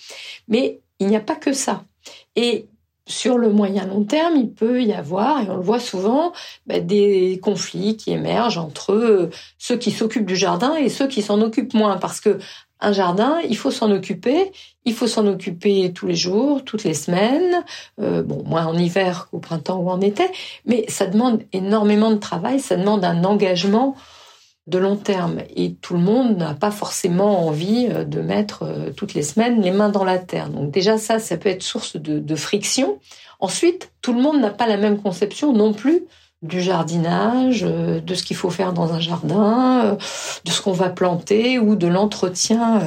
Mais 0.48 0.80
il 1.00 1.08
n'y 1.08 1.18
a 1.18 1.22
pas 1.22 1.36
que 1.36 1.52
ça. 1.52 1.84
Et 2.38 2.68
sur 3.08 3.38
le 3.38 3.50
moyen 3.50 3.86
long 3.86 4.04
terme, 4.04 4.36
il 4.36 4.52
peut 4.52 4.84
y 4.84 4.94
avoir, 4.94 5.42
et 5.42 5.50
on 5.50 5.56
le 5.56 5.64
voit 5.64 5.80
souvent, 5.80 6.34
bah, 6.68 6.80
des 6.80 7.40
conflits 7.42 7.98
qui 7.98 8.12
émergent 8.12 8.58
entre 8.58 8.94
euh, 8.94 9.30
ceux 9.58 9.78
qui 9.78 9.92
s'occupent 9.92 10.26
du 10.26 10.36
jardin 10.36 10.76
et 10.76 10.90
ceux 10.90 11.08
qui 11.08 11.22
s'en 11.22 11.42
occupent 11.42 11.74
moins, 11.74 11.98
parce 11.98 12.20
que 12.20 12.38
un 12.80 12.92
jardin, 12.92 13.40
il 13.50 13.58
faut 13.58 13.72
s'en 13.72 13.90
occuper, 13.92 14.52
il 14.86 14.94
faut 14.94 15.08
s'en 15.08 15.26
occuper 15.26 15.92
tous 15.94 16.06
les 16.06 16.16
jours, 16.16 16.64
toutes 16.64 16.84
les 16.84 16.94
semaines, 16.94 17.64
euh, 18.00 18.22
bon, 18.22 18.44
moins 18.46 18.68
en 18.68 18.78
hiver 18.78 19.30
qu'au 19.32 19.40
printemps 19.40 19.80
ou 19.80 19.90
en 19.90 20.00
été, 20.00 20.26
mais 20.66 20.86
ça 20.88 21.08
demande 21.08 21.42
énormément 21.54 22.12
de 22.12 22.18
travail, 22.18 22.60
ça 22.60 22.76
demande 22.76 23.04
un 23.04 23.24
engagement 23.24 23.96
de 24.68 24.78
long 24.78 24.98
terme. 24.98 25.40
Et 25.56 25.74
tout 25.74 25.94
le 25.94 26.00
monde 26.00 26.38
n'a 26.38 26.54
pas 26.54 26.72
forcément 26.72 27.48
envie 27.48 27.88
euh, 27.90 28.04
de 28.04 28.22
mettre 28.22 28.64
euh, 28.64 28.92
toutes 28.92 29.14
les 29.14 29.24
semaines 29.24 29.62
les 29.62 29.72
mains 29.72 29.90
dans 29.90 30.04
la 30.04 30.20
terre. 30.20 30.50
Donc 30.50 30.72
déjà 30.72 30.98
ça, 30.98 31.20
ça 31.20 31.38
peut 31.38 31.50
être 31.50 31.64
source 31.64 31.96
de, 31.96 32.36
friction. 32.36 33.00
Ensuite, 33.40 33.92
tout 34.02 34.14
le 34.14 34.22
monde 34.22 34.40
n'a 34.40 34.50
pas 34.50 34.68
la 34.68 34.78
même 34.78 35.02
conception 35.02 35.54
non 35.54 35.74
plus 35.74 36.04
du 36.44 36.62
jardinage, 36.62 37.66
euh, 37.68 38.00
de 38.00 38.14
ce 38.14 38.24
qu'il 38.24 38.36
faut 38.36 38.52
faire 38.52 38.74
dans 38.74 38.94
un 38.94 39.00
jardin, 39.00 39.98
de 40.46 40.52
ce 40.52 40.62
qu'on 40.62 40.74
va 40.74 40.90
planter 40.90 41.58
ou 41.58 41.76
de 41.76 41.88
l'entretien 41.88 42.82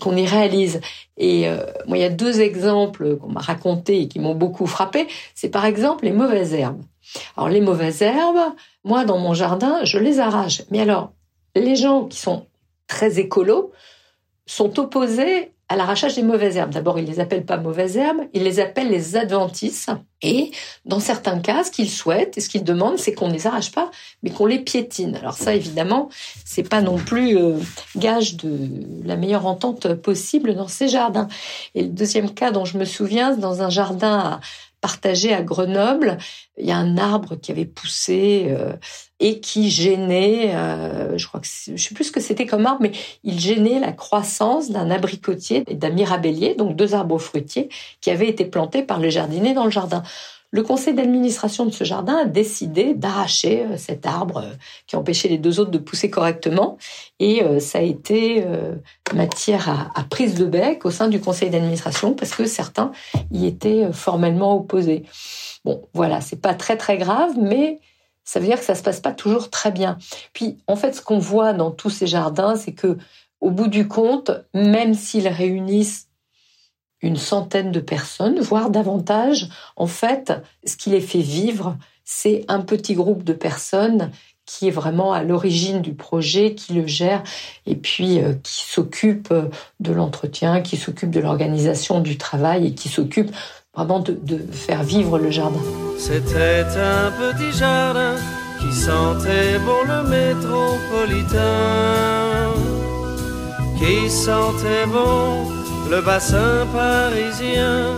qu'on 0.00 0.16
y 0.16 0.26
réalise. 0.26 0.80
Et 1.16 1.48
moi, 1.86 1.98
il 1.98 2.00
y 2.00 2.04
a 2.04 2.10
deux 2.10 2.40
exemples 2.40 3.16
qu'on 3.16 3.28
m'a 3.28 3.40
racontés 3.40 4.02
et 4.02 4.08
qui 4.08 4.18
m'ont 4.18 4.34
beaucoup 4.34 4.66
frappé. 4.66 5.06
C'est 5.34 5.50
par 5.50 5.64
exemple 5.64 6.04
les 6.04 6.12
mauvaises 6.12 6.54
herbes. 6.54 6.82
Alors 7.36 7.48
les 7.48 7.60
mauvaises 7.60 8.02
herbes, 8.02 8.54
moi 8.84 9.04
dans 9.04 9.18
mon 9.18 9.34
jardin, 9.34 9.84
je 9.84 9.98
les 9.98 10.20
arrache. 10.20 10.62
Mais 10.70 10.80
alors, 10.80 11.12
les 11.54 11.76
gens 11.76 12.04
qui 12.04 12.18
sont 12.18 12.46
très 12.86 13.18
écolos 13.18 13.72
sont 14.46 14.78
opposés 14.78 15.52
à 15.68 15.76
l'arrachage 15.76 16.14
des 16.14 16.22
mauvaises 16.22 16.56
herbes. 16.56 16.72
D'abord, 16.72 16.98
ils 16.98 17.04
les 17.04 17.20
appellent 17.20 17.44
pas 17.44 17.58
mauvaises 17.58 17.98
herbes, 17.98 18.22
ils 18.32 18.42
les 18.42 18.58
appellent 18.58 18.90
les 18.90 19.16
adventices. 19.16 19.88
Et 20.22 20.50
dans 20.86 20.98
certains 20.98 21.38
cas, 21.40 21.62
ce 21.62 21.70
qu'ils 21.70 21.90
souhaitent 21.90 22.38
et 22.38 22.40
ce 22.40 22.48
qu'ils 22.48 22.64
demandent, 22.64 22.98
c'est 22.98 23.12
qu'on 23.12 23.28
ne 23.28 23.34
les 23.34 23.46
arrache 23.46 23.70
pas, 23.70 23.90
mais 24.22 24.30
qu'on 24.30 24.46
les 24.46 24.60
piétine. 24.60 25.16
Alors 25.16 25.34
ça, 25.34 25.54
évidemment, 25.54 26.08
c'est 26.46 26.66
pas 26.66 26.80
non 26.80 26.96
plus 26.96 27.36
euh, 27.36 27.58
gage 27.96 28.36
de 28.36 28.68
la 29.04 29.16
meilleure 29.16 29.46
entente 29.46 29.92
possible 29.94 30.54
dans 30.54 30.68
ces 30.68 30.88
jardins. 30.88 31.28
Et 31.74 31.82
le 31.82 31.88
deuxième 31.90 32.32
cas 32.32 32.50
dont 32.50 32.64
je 32.64 32.78
me 32.78 32.86
souviens, 32.86 33.36
dans 33.36 33.60
un 33.60 33.68
jardin 33.68 34.40
partagé 34.80 35.32
à 35.32 35.42
Grenoble. 35.42 36.18
Il 36.56 36.66
y 36.66 36.70
a 36.70 36.76
un 36.76 36.96
arbre 36.96 37.36
qui 37.36 37.50
avait 37.50 37.64
poussé 37.64 38.46
euh, 38.50 38.72
et 39.20 39.40
qui 39.40 39.70
gênait, 39.70 40.54
euh, 40.54 41.18
je 41.18 41.26
crois 41.26 41.40
que 41.40 41.46
je 41.46 41.76
sais 41.76 41.94
plus 41.94 42.04
ce 42.04 42.12
que 42.12 42.20
c'était 42.20 42.46
comme 42.46 42.66
arbre, 42.66 42.82
mais 42.82 42.92
il 43.24 43.38
gênait 43.38 43.80
la 43.80 43.92
croissance 43.92 44.70
d'un 44.70 44.90
abricotier 44.90 45.64
et 45.66 45.74
d'un 45.74 45.90
mirabellier, 45.90 46.54
donc 46.54 46.76
deux 46.76 46.94
arbres 46.94 47.18
fruitiers 47.18 47.68
qui 48.00 48.10
avaient 48.10 48.28
été 48.28 48.44
plantés 48.44 48.82
par 48.82 49.00
le 49.00 49.10
jardinier 49.10 49.54
dans 49.54 49.64
le 49.64 49.70
jardin. 49.70 50.02
Le 50.50 50.62
conseil 50.62 50.94
d'administration 50.94 51.66
de 51.66 51.70
ce 51.70 51.84
jardin 51.84 52.16
a 52.16 52.24
décidé 52.24 52.94
d'arracher 52.94 53.66
euh, 53.66 53.76
cet 53.76 54.06
arbre 54.06 54.38
euh, 54.38 54.54
qui 54.86 54.96
empêchait 54.96 55.28
les 55.28 55.36
deux 55.36 55.60
autres 55.60 55.70
de 55.70 55.78
pousser 55.78 56.08
correctement. 56.08 56.78
Et 57.18 57.42
euh, 57.42 57.60
ça 57.60 57.78
a 57.78 57.82
été 57.82 58.44
matière 59.14 59.90
à, 59.94 60.04
prise 60.04 60.34
de 60.34 60.44
bec 60.44 60.86
au 60.86 60.90
sein 60.90 61.08
du 61.08 61.20
conseil 61.20 61.50
d'administration 61.50 62.14
parce 62.14 62.34
que 62.34 62.46
certains 62.46 62.92
y 63.30 63.46
étaient 63.46 63.92
formellement 63.92 64.56
opposés. 64.56 65.04
Bon, 65.64 65.86
voilà, 65.92 66.20
c'est 66.20 66.40
pas 66.40 66.54
très 66.54 66.76
très 66.76 66.96
grave, 66.96 67.32
mais 67.38 67.80
ça 68.24 68.40
veut 68.40 68.46
dire 68.46 68.58
que 68.58 68.64
ça 68.64 68.74
se 68.74 68.82
passe 68.82 69.00
pas 69.00 69.12
toujours 69.12 69.50
très 69.50 69.70
bien. 69.70 69.98
Puis, 70.32 70.58
en 70.66 70.76
fait, 70.76 70.94
ce 70.94 71.02
qu'on 71.02 71.18
voit 71.18 71.52
dans 71.52 71.70
tous 71.70 71.90
ces 71.90 72.06
jardins, 72.06 72.56
c'est 72.56 72.72
que, 72.72 72.98
au 73.40 73.50
bout 73.50 73.68
du 73.68 73.88
compte, 73.88 74.30
même 74.54 74.94
s'ils 74.94 75.28
réunissent 75.28 76.07
une 77.00 77.16
centaine 77.16 77.72
de 77.72 77.80
personnes, 77.80 78.40
voire 78.40 78.68
davantage. 78.70 79.48
En 79.76 79.86
fait, 79.86 80.32
ce 80.66 80.76
qui 80.76 80.90
les 80.90 81.00
fait 81.00 81.20
vivre, 81.20 81.78
c'est 82.04 82.44
un 82.48 82.60
petit 82.60 82.94
groupe 82.94 83.24
de 83.24 83.32
personnes 83.32 84.10
qui 84.46 84.66
est 84.66 84.72
vraiment 84.72 85.12
à 85.12 85.22
l'origine 85.22 85.80
du 85.82 85.92
projet, 85.92 86.54
qui 86.54 86.72
le 86.72 86.86
gère 86.86 87.22
et 87.66 87.76
puis 87.76 88.18
euh, 88.18 88.32
qui 88.42 88.64
s'occupe 88.64 89.32
de 89.78 89.92
l'entretien, 89.92 90.62
qui 90.62 90.78
s'occupe 90.78 91.10
de 91.10 91.20
l'organisation 91.20 92.00
du 92.00 92.16
travail 92.16 92.68
et 92.68 92.74
qui 92.74 92.88
s'occupe 92.88 93.30
vraiment 93.74 94.00
de, 94.00 94.12
de, 94.12 94.38
faire 94.50 94.82
vivre 94.82 95.18
le 95.18 95.30
jardin. 95.30 95.60
C'était 95.98 96.62
un 96.62 97.10
petit 97.10 97.52
jardin 97.58 98.16
qui 98.58 98.72
sentait 98.74 99.58
bon 99.58 99.84
le 99.86 100.02
métropolitain, 100.08 102.54
qui 103.78 104.08
sentait 104.10 104.86
bon 104.86 105.67
le 105.90 106.02
bassin 106.02 106.66
parisien. 106.72 107.96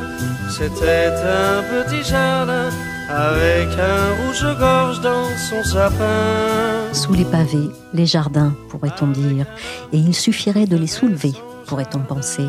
C'était 0.48 1.08
un 1.08 1.62
petit 1.62 2.08
jardin 2.08 2.70
avec 3.08 3.68
un 3.78 4.14
rouge-gorge 4.22 5.00
dans 5.00 5.26
son 5.48 5.64
sapin. 5.64 6.92
Sous 6.92 7.12
les 7.12 7.24
pavés, 7.24 7.70
les 7.92 8.06
jardins, 8.06 8.54
pourrait-on 8.68 9.08
dire, 9.08 9.46
et 9.92 9.98
il 9.98 10.14
suffirait 10.14 10.66
de 10.66 10.76
les 10.76 10.86
soulever, 10.86 11.32
pourrait-on 11.66 12.00
penser. 12.00 12.46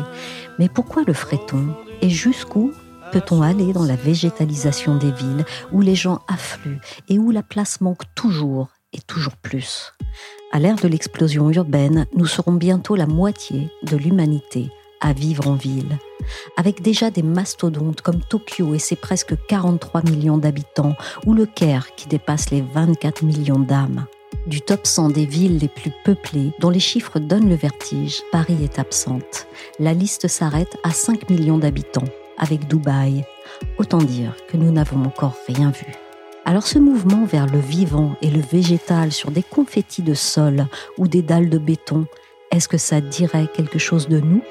Mais 0.58 0.68
pourquoi 0.68 1.02
le 1.06 1.12
ferait-on? 1.12 1.74
Et 2.00 2.10
jusqu'où 2.10 2.72
peut-on 3.10 3.42
aller 3.42 3.72
dans 3.72 3.84
la 3.84 3.96
végétalisation 3.96 4.96
des 4.96 5.10
villes 5.10 5.44
où 5.72 5.80
les 5.80 5.96
gens 5.96 6.20
affluent 6.28 6.80
et 7.08 7.18
où 7.18 7.30
la 7.30 7.42
place 7.42 7.80
manque 7.80 8.02
toujours 8.14 8.68
et 8.92 9.00
toujours 9.00 9.36
plus? 9.36 9.92
À 10.52 10.58
l'ère 10.58 10.76
de 10.76 10.88
l'explosion 10.88 11.50
urbaine, 11.50 12.06
nous 12.14 12.26
serons 12.26 12.52
bientôt 12.52 12.94
la 12.94 13.06
moitié 13.06 13.70
de 13.84 13.96
l'humanité 13.96 14.70
à 15.02 15.12
vivre 15.12 15.48
en 15.48 15.54
ville, 15.54 15.98
avec 16.56 16.80
déjà 16.80 17.10
des 17.10 17.22
mastodontes 17.22 18.00
comme 18.00 18.20
Tokyo 18.20 18.72
et 18.72 18.78
ses 18.78 18.96
presque 18.96 19.34
43 19.48 20.02
millions 20.02 20.38
d'habitants, 20.38 20.96
ou 21.26 21.34
le 21.34 21.44
Caire 21.44 21.94
qui 21.96 22.08
dépasse 22.08 22.50
les 22.50 22.62
24 22.62 23.24
millions 23.24 23.58
d'âmes. 23.58 24.06
Du 24.46 24.60
top 24.60 24.86
100 24.86 25.10
des 25.10 25.26
villes 25.26 25.58
les 25.58 25.68
plus 25.68 25.92
peuplées, 26.04 26.52
dont 26.60 26.70
les 26.70 26.80
chiffres 26.80 27.18
donnent 27.18 27.48
le 27.48 27.56
vertige, 27.56 28.22
Paris 28.32 28.58
est 28.62 28.78
absente. 28.78 29.46
La 29.78 29.92
liste 29.92 30.28
s'arrête 30.28 30.76
à 30.84 30.90
5 30.90 31.28
millions 31.28 31.58
d'habitants, 31.58 32.08
avec 32.38 32.66
Dubaï. 32.66 33.24
Autant 33.78 33.98
dire 33.98 34.34
que 34.48 34.56
nous 34.56 34.70
n'avons 34.70 35.02
encore 35.04 35.36
rien 35.46 35.70
vu. 35.70 35.92
Alors 36.44 36.66
ce 36.66 36.78
mouvement 36.78 37.24
vers 37.24 37.46
le 37.46 37.60
vivant 37.60 38.16
et 38.20 38.30
le 38.30 38.40
végétal 38.40 39.12
sur 39.12 39.30
des 39.30 39.44
confettis 39.44 40.02
de 40.02 40.14
sol 40.14 40.66
ou 40.98 41.06
des 41.06 41.22
dalles 41.22 41.50
de 41.50 41.58
béton, 41.58 42.06
est-ce 42.50 42.68
que 42.68 42.78
ça 42.78 43.00
dirait 43.00 43.48
quelque 43.54 43.78
chose 43.78 44.08
de 44.08 44.18
nous? 44.18 44.42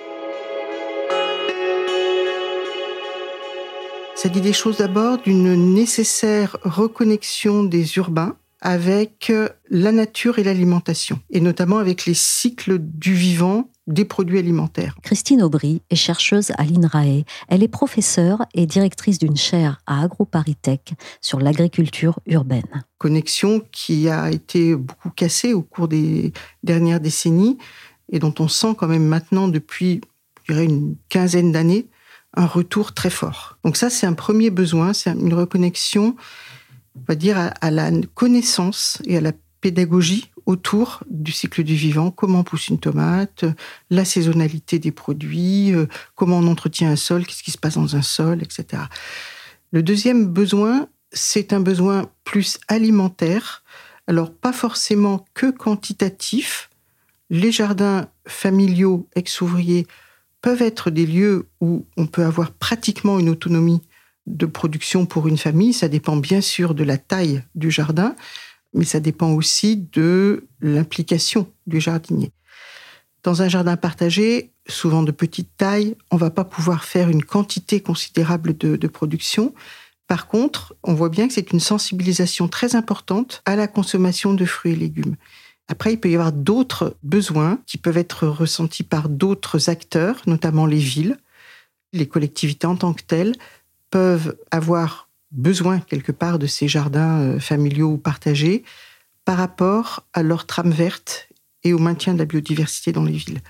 Ça 4.21 4.29
dit 4.29 4.41
des 4.41 4.53
choses 4.53 4.77
d'abord 4.77 5.17
d'une 5.17 5.73
nécessaire 5.73 6.55
reconnexion 6.61 7.63
des 7.63 7.97
urbains 7.97 8.35
avec 8.61 9.31
euh, 9.31 9.49
la 9.71 9.91
nature 9.91 10.37
et 10.37 10.43
l'alimentation, 10.43 11.19
et 11.31 11.41
notamment 11.41 11.79
avec 11.79 12.05
les 12.05 12.13
cycles 12.13 12.77
du 12.77 13.15
vivant 13.15 13.71
des 13.87 14.05
produits 14.05 14.37
alimentaires. 14.37 14.95
Christine 15.01 15.41
Aubry 15.41 15.81
est 15.89 15.95
chercheuse 15.95 16.51
à 16.59 16.65
l'INRAE. 16.65 17.23
Elle 17.47 17.63
est 17.63 17.67
professeure 17.67 18.45
et 18.53 18.67
directrice 18.67 19.17
d'une 19.17 19.37
chaire 19.37 19.79
à 19.87 20.03
AgroParisTech 20.03 20.93
sur 21.19 21.39
l'agriculture 21.39 22.19
urbaine. 22.27 22.83
Connexion 22.99 23.63
qui 23.71 24.07
a 24.07 24.29
été 24.29 24.75
beaucoup 24.75 25.09
cassée 25.09 25.53
au 25.53 25.63
cours 25.63 25.87
des 25.87 26.31
dernières 26.61 26.99
décennies 26.99 27.57
et 28.11 28.19
dont 28.19 28.35
on 28.37 28.47
sent 28.47 28.75
quand 28.77 28.87
même 28.87 29.07
maintenant 29.07 29.47
depuis, 29.47 29.99
je 30.43 30.53
dirais, 30.53 30.65
une 30.65 30.95
quinzaine 31.09 31.51
d'années, 31.51 31.87
un 32.35 32.45
retour 32.45 32.93
très 32.93 33.09
fort. 33.09 33.57
Donc 33.63 33.77
ça, 33.77 33.89
c'est 33.89 34.07
un 34.07 34.13
premier 34.13 34.49
besoin, 34.49 34.93
c'est 34.93 35.11
une 35.11 35.33
reconnexion, 35.33 36.15
on 36.95 37.03
va 37.07 37.15
dire, 37.15 37.51
à, 37.59 37.71
la 37.71 37.91
connaissance 38.13 39.01
et 39.05 39.17
à 39.17 39.21
la 39.21 39.33
pédagogie 39.59 40.31
autour 40.45 41.03
du 41.09 41.31
cycle 41.31 41.63
du 41.63 41.75
vivant, 41.75 42.09
comment 42.09 42.43
pousse 42.43 42.69
une 42.69 42.79
tomate, 42.79 43.45
la 43.89 44.05
saisonnalité 44.05 44.79
des 44.79 44.91
produits, 44.91 45.73
euh, 45.73 45.85
comment 46.15 46.39
on 46.39 46.47
entretient 46.47 46.89
un 46.89 46.95
sol, 46.95 47.25
qu'est-ce 47.25 47.43
qui 47.43 47.51
se 47.51 47.57
passe 47.57 47.75
dans 47.75 47.95
un 47.95 48.01
sol, 48.01 48.41
etc. 48.41 48.83
Le 49.71 49.83
deuxième 49.83 50.25
besoin, 50.25 50.87
c'est 51.11 51.53
un 51.53 51.59
besoin 51.59 52.09
plus 52.23 52.59
alimentaire, 52.67 53.63
alors 54.07 54.33
pas 54.33 54.53
forcément 54.53 55.25
que 55.33 55.51
quantitatif. 55.51 56.69
Les 57.29 57.51
jardins 57.51 58.07
familiaux 58.27 59.07
ex-ouvriers 59.15 59.87
peuvent 60.41 60.61
être 60.61 60.89
des 60.89 61.05
lieux 61.05 61.49
où 61.59 61.85
on 61.97 62.07
peut 62.07 62.25
avoir 62.25 62.51
pratiquement 62.51 63.19
une 63.19 63.29
autonomie 63.29 63.81
de 64.25 64.45
production 64.45 65.05
pour 65.05 65.27
une 65.27 65.37
famille. 65.37 65.73
Ça 65.73 65.87
dépend 65.87 66.15
bien 66.15 66.41
sûr 66.41 66.73
de 66.75 66.83
la 66.83 66.97
taille 66.97 67.43
du 67.55 67.71
jardin, 67.71 68.15
mais 68.73 68.85
ça 68.85 68.99
dépend 68.99 69.31
aussi 69.31 69.77
de 69.77 70.47
l'implication 70.61 71.47
du 71.67 71.79
jardinier. 71.79 72.31
Dans 73.23 73.41
un 73.41 73.49
jardin 73.49 73.77
partagé, 73.77 74.51
souvent 74.67 75.03
de 75.03 75.11
petite 75.11 75.55
taille, 75.57 75.95
on 76.09 76.17
va 76.17 76.31
pas 76.31 76.45
pouvoir 76.45 76.85
faire 76.85 77.09
une 77.09 77.23
quantité 77.23 77.81
considérable 77.81 78.57
de, 78.57 78.75
de 78.75 78.87
production. 78.87 79.53
Par 80.07 80.27
contre, 80.27 80.75
on 80.83 80.93
voit 80.93 81.09
bien 81.09 81.27
que 81.27 81.33
c'est 81.33 81.51
une 81.51 81.59
sensibilisation 81.59 82.47
très 82.47 82.75
importante 82.75 83.41
à 83.45 83.55
la 83.55 83.67
consommation 83.67 84.33
de 84.33 84.45
fruits 84.45 84.73
et 84.73 84.75
légumes. 84.75 85.15
Après, 85.67 85.93
il 85.93 85.99
peut 85.99 86.09
y 86.09 86.15
avoir 86.15 86.33
d'autres 86.33 86.97
besoins 87.03 87.59
qui 87.65 87.77
peuvent 87.77 87.97
être 87.97 88.27
ressentis 88.27 88.83
par 88.83 89.09
d'autres 89.09 89.69
acteurs, 89.69 90.21
notamment 90.25 90.65
les 90.65 90.79
villes. 90.79 91.17
Les 91.93 92.07
collectivités 92.07 92.67
en 92.67 92.75
tant 92.75 92.93
que 92.93 93.03
telles 93.03 93.35
peuvent 93.89 94.37
avoir 94.51 95.09
besoin 95.31 95.79
quelque 95.79 96.11
part 96.11 96.39
de 96.39 96.47
ces 96.47 96.67
jardins 96.67 97.21
euh, 97.21 97.39
familiaux 97.39 97.91
ou 97.91 97.97
partagés 97.97 98.63
par 99.25 99.37
rapport 99.37 100.05
à 100.13 100.23
leur 100.23 100.45
trame 100.45 100.71
verte 100.71 101.29
et 101.63 101.73
au 101.73 101.79
maintien 101.79 102.13
de 102.13 102.19
la 102.19 102.25
biodiversité 102.25 102.91
dans 102.91 103.03
les 103.03 103.13
villes. 103.13 103.41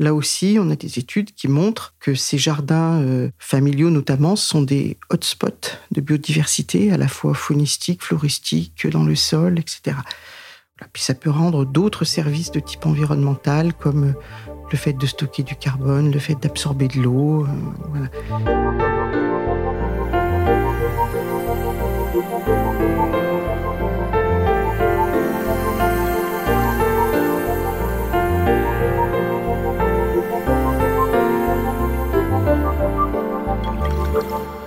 Là 0.00 0.12
aussi, 0.12 0.56
on 0.60 0.70
a 0.70 0.76
des 0.76 0.98
études 0.98 1.32
qui 1.34 1.46
montrent 1.46 1.94
que 2.00 2.14
ces 2.14 2.36
jardins 2.36 3.00
euh, 3.00 3.30
familiaux, 3.38 3.90
notamment, 3.90 4.34
sont 4.34 4.62
des 4.62 4.98
hotspots 5.08 5.78
de 5.92 6.00
biodiversité, 6.00 6.90
à 6.92 6.96
la 6.96 7.06
fois 7.06 7.34
faunistique, 7.34 8.02
floristique, 8.02 8.88
dans 8.88 9.04
le 9.04 9.14
sol, 9.14 9.58
etc. 9.58 9.96
Puis 10.92 11.02
ça 11.02 11.14
peut 11.14 11.30
rendre 11.30 11.64
d'autres 11.64 12.04
services 12.04 12.50
de 12.50 12.60
type 12.60 12.84
environnemental, 12.86 13.72
comme 13.74 14.14
le 14.70 14.76
fait 14.76 14.92
de 14.92 15.06
stocker 15.06 15.44
du 15.44 15.54
carbone, 15.54 16.10
le 16.10 16.18
fait 16.18 16.34
d'absorber 16.34 16.88
de 16.88 17.00
l'eau. 17.00 17.46
Euh, 17.46 18.83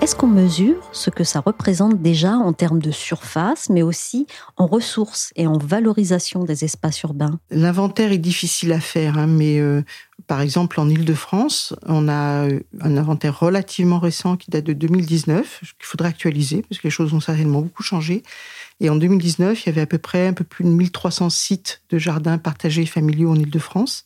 Est-ce 0.07 0.15
qu'on 0.15 0.27
mesure 0.27 0.89
ce 0.93 1.09
que 1.09 1.25
ça 1.25 1.41
représente 1.41 2.01
déjà 2.01 2.31
en 2.31 2.53
termes 2.53 2.79
de 2.79 2.91
surface, 2.91 3.69
mais 3.69 3.81
aussi 3.81 4.25
en 4.55 4.65
ressources 4.65 5.33
et 5.35 5.47
en 5.47 5.57
valorisation 5.57 6.45
des 6.45 6.63
espaces 6.63 7.01
urbains? 7.01 7.41
L'inventaire 7.49 8.13
est 8.13 8.17
difficile 8.17 8.71
à 8.71 8.79
faire, 8.79 9.17
hein, 9.17 9.27
mais 9.27 9.59
euh, 9.59 9.83
par 10.25 10.39
exemple 10.39 10.79
en 10.79 10.87
Ile-de-France, 10.87 11.75
on 11.85 12.07
a 12.07 12.47
euh, 12.47 12.61
un 12.79 12.95
inventaire 12.95 13.37
relativement 13.37 13.99
récent 13.99 14.37
qui 14.37 14.49
date 14.49 14.63
de 14.63 14.71
2019, 14.71 15.59
qu'il 15.59 15.85
faudrait 15.85 16.07
actualiser 16.07 16.61
parce 16.61 16.79
que 16.79 16.87
les 16.87 16.91
choses 16.91 17.13
ont 17.13 17.19
certainement 17.19 17.59
beaucoup 17.59 17.83
changé. 17.83 18.23
Et 18.79 18.89
en 18.89 18.95
2019, 18.95 19.61
il 19.61 19.65
y 19.65 19.69
avait 19.73 19.81
à 19.81 19.87
peu 19.87 19.97
près 19.97 20.27
un 20.27 20.33
peu 20.33 20.45
plus 20.45 20.63
de 20.63 20.69
1300 20.69 21.29
sites 21.29 21.81
de 21.89 21.97
jardins 21.97 22.37
partagés 22.37 22.85
familiaux 22.85 23.31
en 23.31 23.35
Ile-de-France 23.35 24.05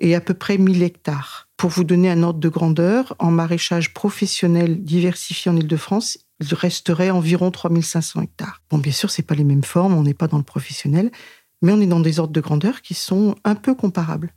et 0.00 0.16
à 0.16 0.20
peu 0.20 0.34
près 0.34 0.58
1000 0.58 0.82
hectares. 0.82 1.46
Pour 1.60 1.68
vous 1.68 1.84
donner 1.84 2.08
un 2.08 2.22
ordre 2.22 2.40
de 2.40 2.48
grandeur, 2.48 3.14
en 3.18 3.30
maraîchage 3.30 3.92
professionnel 3.92 4.82
diversifié 4.82 5.50
en 5.50 5.56
Ile-de-France, 5.58 6.16
il 6.40 6.54
resterait 6.54 7.10
environ 7.10 7.50
3500 7.50 8.22
hectares. 8.22 8.62
Bon, 8.70 8.78
bien 8.78 8.92
sûr, 8.92 9.10
c'est 9.10 9.20
pas 9.20 9.34
les 9.34 9.44
mêmes 9.44 9.62
formes, 9.62 9.92
on 9.92 10.02
n'est 10.02 10.14
pas 10.14 10.26
dans 10.26 10.38
le 10.38 10.42
professionnel, 10.42 11.10
mais 11.60 11.70
on 11.72 11.80
est 11.82 11.86
dans 11.86 12.00
des 12.00 12.18
ordres 12.18 12.32
de 12.32 12.40
grandeur 12.40 12.80
qui 12.80 12.94
sont 12.94 13.34
un 13.44 13.56
peu 13.56 13.74
comparables. 13.74 14.32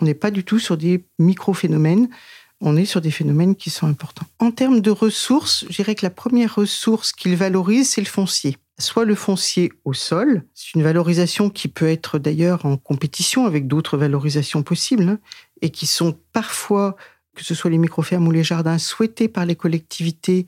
On 0.00 0.04
n'est 0.04 0.14
pas 0.14 0.32
du 0.32 0.42
tout 0.42 0.58
sur 0.58 0.76
des 0.76 1.04
micro-phénomènes. 1.20 2.08
on 2.60 2.76
est 2.76 2.86
sur 2.86 3.00
des 3.00 3.12
phénomènes 3.12 3.54
qui 3.54 3.70
sont 3.70 3.86
importants. 3.86 4.26
En 4.40 4.50
termes 4.50 4.80
de 4.80 4.90
ressources, 4.90 5.64
je 5.70 5.76
dirais 5.76 5.94
que 5.94 6.04
la 6.04 6.10
première 6.10 6.56
ressource 6.56 7.12
qu'il 7.12 7.36
valorise, 7.36 7.88
c'est 7.90 8.00
le 8.00 8.08
foncier. 8.08 8.56
Soit 8.80 9.04
le 9.04 9.16
foncier 9.16 9.72
au 9.84 9.92
sol, 9.92 10.44
c'est 10.54 10.74
une 10.74 10.82
valorisation 10.82 11.50
qui 11.50 11.68
peut 11.68 11.88
être 11.88 12.18
d'ailleurs 12.18 12.64
en 12.64 12.76
compétition 12.76 13.46
avec 13.46 13.66
d'autres 13.66 13.96
valorisations 13.96 14.64
possibles, 14.64 15.08
hein, 15.08 15.18
et 15.62 15.70
qui 15.70 15.86
sont 15.86 16.18
parfois, 16.32 16.96
que 17.34 17.44
ce 17.44 17.54
soit 17.54 17.70
les 17.70 17.78
microfermes 17.78 18.26
ou 18.26 18.30
les 18.30 18.44
jardins, 18.44 18.78
souhaités 18.78 19.28
par 19.28 19.46
les 19.46 19.56
collectivités 19.56 20.46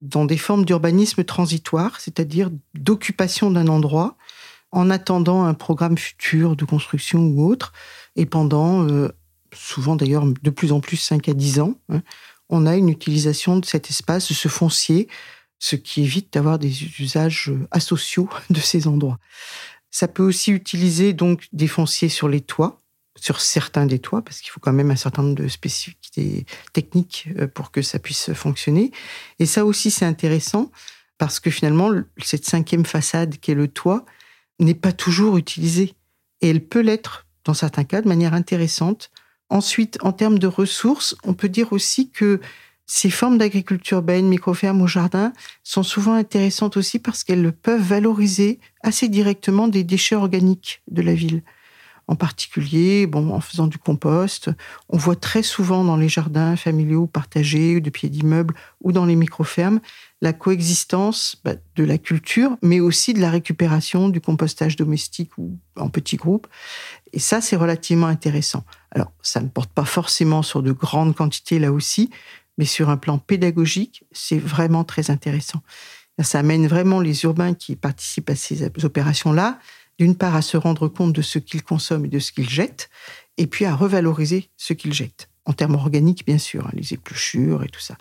dans 0.00 0.24
des 0.24 0.38
formes 0.38 0.64
d'urbanisme 0.64 1.24
transitoire, 1.24 2.00
c'est-à-dire 2.00 2.50
d'occupation 2.74 3.50
d'un 3.50 3.68
endroit 3.68 4.16
en 4.72 4.90
attendant 4.90 5.44
un 5.44 5.54
programme 5.54 5.98
futur 5.98 6.56
de 6.56 6.64
construction 6.64 7.20
ou 7.26 7.44
autre, 7.44 7.72
et 8.16 8.24
pendant, 8.24 8.86
euh, 8.88 9.08
souvent 9.52 9.96
d'ailleurs 9.96 10.24
de 10.24 10.50
plus 10.50 10.72
en 10.72 10.80
plus 10.80 10.96
5 10.96 11.28
à 11.28 11.34
10 11.34 11.60
ans, 11.60 11.74
hein, 11.88 12.02
on 12.48 12.66
a 12.66 12.76
une 12.76 12.88
utilisation 12.88 13.58
de 13.58 13.66
cet 13.66 13.90
espace, 13.90 14.28
de 14.28 14.34
ce 14.34 14.48
foncier, 14.48 15.08
ce 15.58 15.76
qui 15.76 16.02
évite 16.02 16.32
d'avoir 16.32 16.58
des 16.58 17.00
usages 17.00 17.52
asociaux 17.70 18.28
de 18.50 18.60
ces 18.60 18.86
endroits. 18.86 19.18
Ça 19.90 20.08
peut 20.08 20.22
aussi 20.22 20.52
utiliser 20.52 21.12
donc 21.12 21.48
des 21.52 21.66
fonciers 21.66 22.08
sur 22.08 22.28
les 22.28 22.40
toits, 22.40 22.78
sur 23.20 23.40
certains 23.40 23.86
des 23.86 23.98
toits, 23.98 24.22
parce 24.22 24.40
qu'il 24.40 24.50
faut 24.50 24.60
quand 24.60 24.72
même 24.72 24.90
un 24.90 24.96
certain 24.96 25.22
nombre 25.22 25.36
de 25.36 25.46
spécificités 25.46 26.46
techniques 26.72 27.28
euh, 27.38 27.46
pour 27.46 27.70
que 27.70 27.82
ça 27.82 27.98
puisse 27.98 28.32
fonctionner. 28.32 28.92
Et 29.38 29.46
ça 29.46 29.64
aussi, 29.64 29.90
c'est 29.90 30.06
intéressant, 30.06 30.72
parce 31.18 31.38
que 31.38 31.50
finalement, 31.50 31.90
cette 32.22 32.46
cinquième 32.46 32.86
façade 32.86 33.36
qui 33.38 33.50
est 33.50 33.54
le 33.54 33.68
toit 33.68 34.06
n'est 34.58 34.74
pas 34.74 34.92
toujours 34.92 35.36
utilisée. 35.36 35.94
Et 36.40 36.48
elle 36.48 36.64
peut 36.64 36.80
l'être, 36.80 37.26
dans 37.44 37.54
certains 37.54 37.84
cas, 37.84 38.00
de 38.00 38.08
manière 38.08 38.32
intéressante. 38.32 39.10
Ensuite, 39.50 39.98
en 40.00 40.12
termes 40.12 40.38
de 40.38 40.46
ressources, 40.46 41.14
on 41.22 41.34
peut 41.34 41.50
dire 41.50 41.74
aussi 41.74 42.10
que 42.10 42.40
ces 42.86 43.10
formes 43.10 43.36
d'agriculture 43.36 43.98
urbaine, 43.98 44.28
microfermes 44.28 44.80
ou 44.80 44.86
jardin, 44.86 45.32
sont 45.62 45.82
souvent 45.82 46.14
intéressantes 46.14 46.78
aussi 46.78 46.98
parce 46.98 47.22
qu'elles 47.22 47.52
peuvent 47.52 47.82
valoriser 47.82 48.58
assez 48.82 49.08
directement 49.08 49.68
des 49.68 49.84
déchets 49.84 50.16
organiques 50.16 50.82
de 50.90 51.02
la 51.02 51.14
ville 51.14 51.42
en 52.10 52.16
particulier, 52.16 53.06
bon, 53.06 53.32
en 53.32 53.40
faisant 53.40 53.68
du 53.68 53.78
compost. 53.78 54.50
On 54.88 54.98
voit 54.98 55.14
très 55.14 55.44
souvent 55.44 55.84
dans 55.84 55.96
les 55.96 56.08
jardins 56.08 56.56
familiaux 56.56 57.06
partagés, 57.06 57.76
ou 57.76 57.80
de 57.80 57.88
pieds 57.88 58.08
d'immeubles 58.08 58.52
ou 58.80 58.90
dans 58.90 59.06
les 59.06 59.14
micro-fermes, 59.14 59.78
la 60.20 60.32
coexistence 60.32 61.36
bah, 61.44 61.54
de 61.76 61.84
la 61.84 61.98
culture, 61.98 62.56
mais 62.62 62.80
aussi 62.80 63.14
de 63.14 63.20
la 63.20 63.30
récupération 63.30 64.08
du 64.08 64.20
compostage 64.20 64.74
domestique 64.74 65.38
ou 65.38 65.56
en 65.76 65.88
petits 65.88 66.16
groupes. 66.16 66.48
Et 67.12 67.20
ça, 67.20 67.40
c'est 67.40 67.54
relativement 67.54 68.08
intéressant. 68.08 68.64
Alors, 68.90 69.12
ça 69.22 69.40
ne 69.40 69.48
porte 69.48 69.70
pas 69.70 69.84
forcément 69.84 70.42
sur 70.42 70.64
de 70.64 70.72
grandes 70.72 71.14
quantités 71.14 71.60
là 71.60 71.70
aussi, 71.70 72.10
mais 72.58 72.64
sur 72.64 72.90
un 72.90 72.96
plan 72.96 73.18
pédagogique, 73.18 74.02
c'est 74.10 74.38
vraiment 74.38 74.82
très 74.82 75.12
intéressant. 75.12 75.62
Ça 76.20 76.40
amène 76.40 76.66
vraiment 76.66 77.00
les 77.00 77.22
urbains 77.22 77.54
qui 77.54 77.76
participent 77.76 78.30
à 78.30 78.34
ces 78.34 78.68
opérations-là 78.82 79.60
d'une 80.00 80.16
part 80.16 80.34
à 80.34 80.40
se 80.40 80.56
rendre 80.56 80.88
compte 80.88 81.12
de 81.12 81.20
ce 81.20 81.38
qu'ils 81.38 81.62
consomment 81.62 82.06
et 82.06 82.08
de 82.08 82.18
ce 82.18 82.32
qu'ils 82.32 82.48
jettent, 82.48 82.88
et 83.36 83.46
puis 83.46 83.66
à 83.66 83.74
revaloriser 83.74 84.48
ce 84.56 84.72
qu'ils 84.72 84.94
jettent, 84.94 85.28
en 85.44 85.52
termes 85.52 85.74
organiques 85.74 86.24
bien 86.24 86.38
sûr, 86.38 86.66
hein, 86.66 86.70
les 86.72 86.94
épluchures 86.94 87.62
et 87.64 87.68
tout 87.68 87.82
ça. 87.82 87.98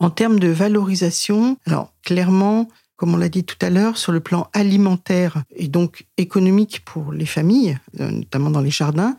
En 0.00 0.10
termes 0.10 0.38
de 0.38 0.48
valorisation, 0.48 1.56
alors 1.64 1.94
clairement, 2.02 2.68
comme 2.96 3.14
on 3.14 3.16
l'a 3.16 3.30
dit 3.30 3.42
tout 3.42 3.56
à 3.62 3.70
l'heure, 3.70 3.96
sur 3.96 4.12
le 4.12 4.20
plan 4.20 4.50
alimentaire 4.52 5.44
et 5.56 5.68
donc 5.68 6.04
économique 6.18 6.82
pour 6.84 7.10
les 7.10 7.24
familles, 7.24 7.78
euh, 8.00 8.10
notamment 8.10 8.50
dans 8.50 8.60
les 8.60 8.70
jardins, 8.70 9.16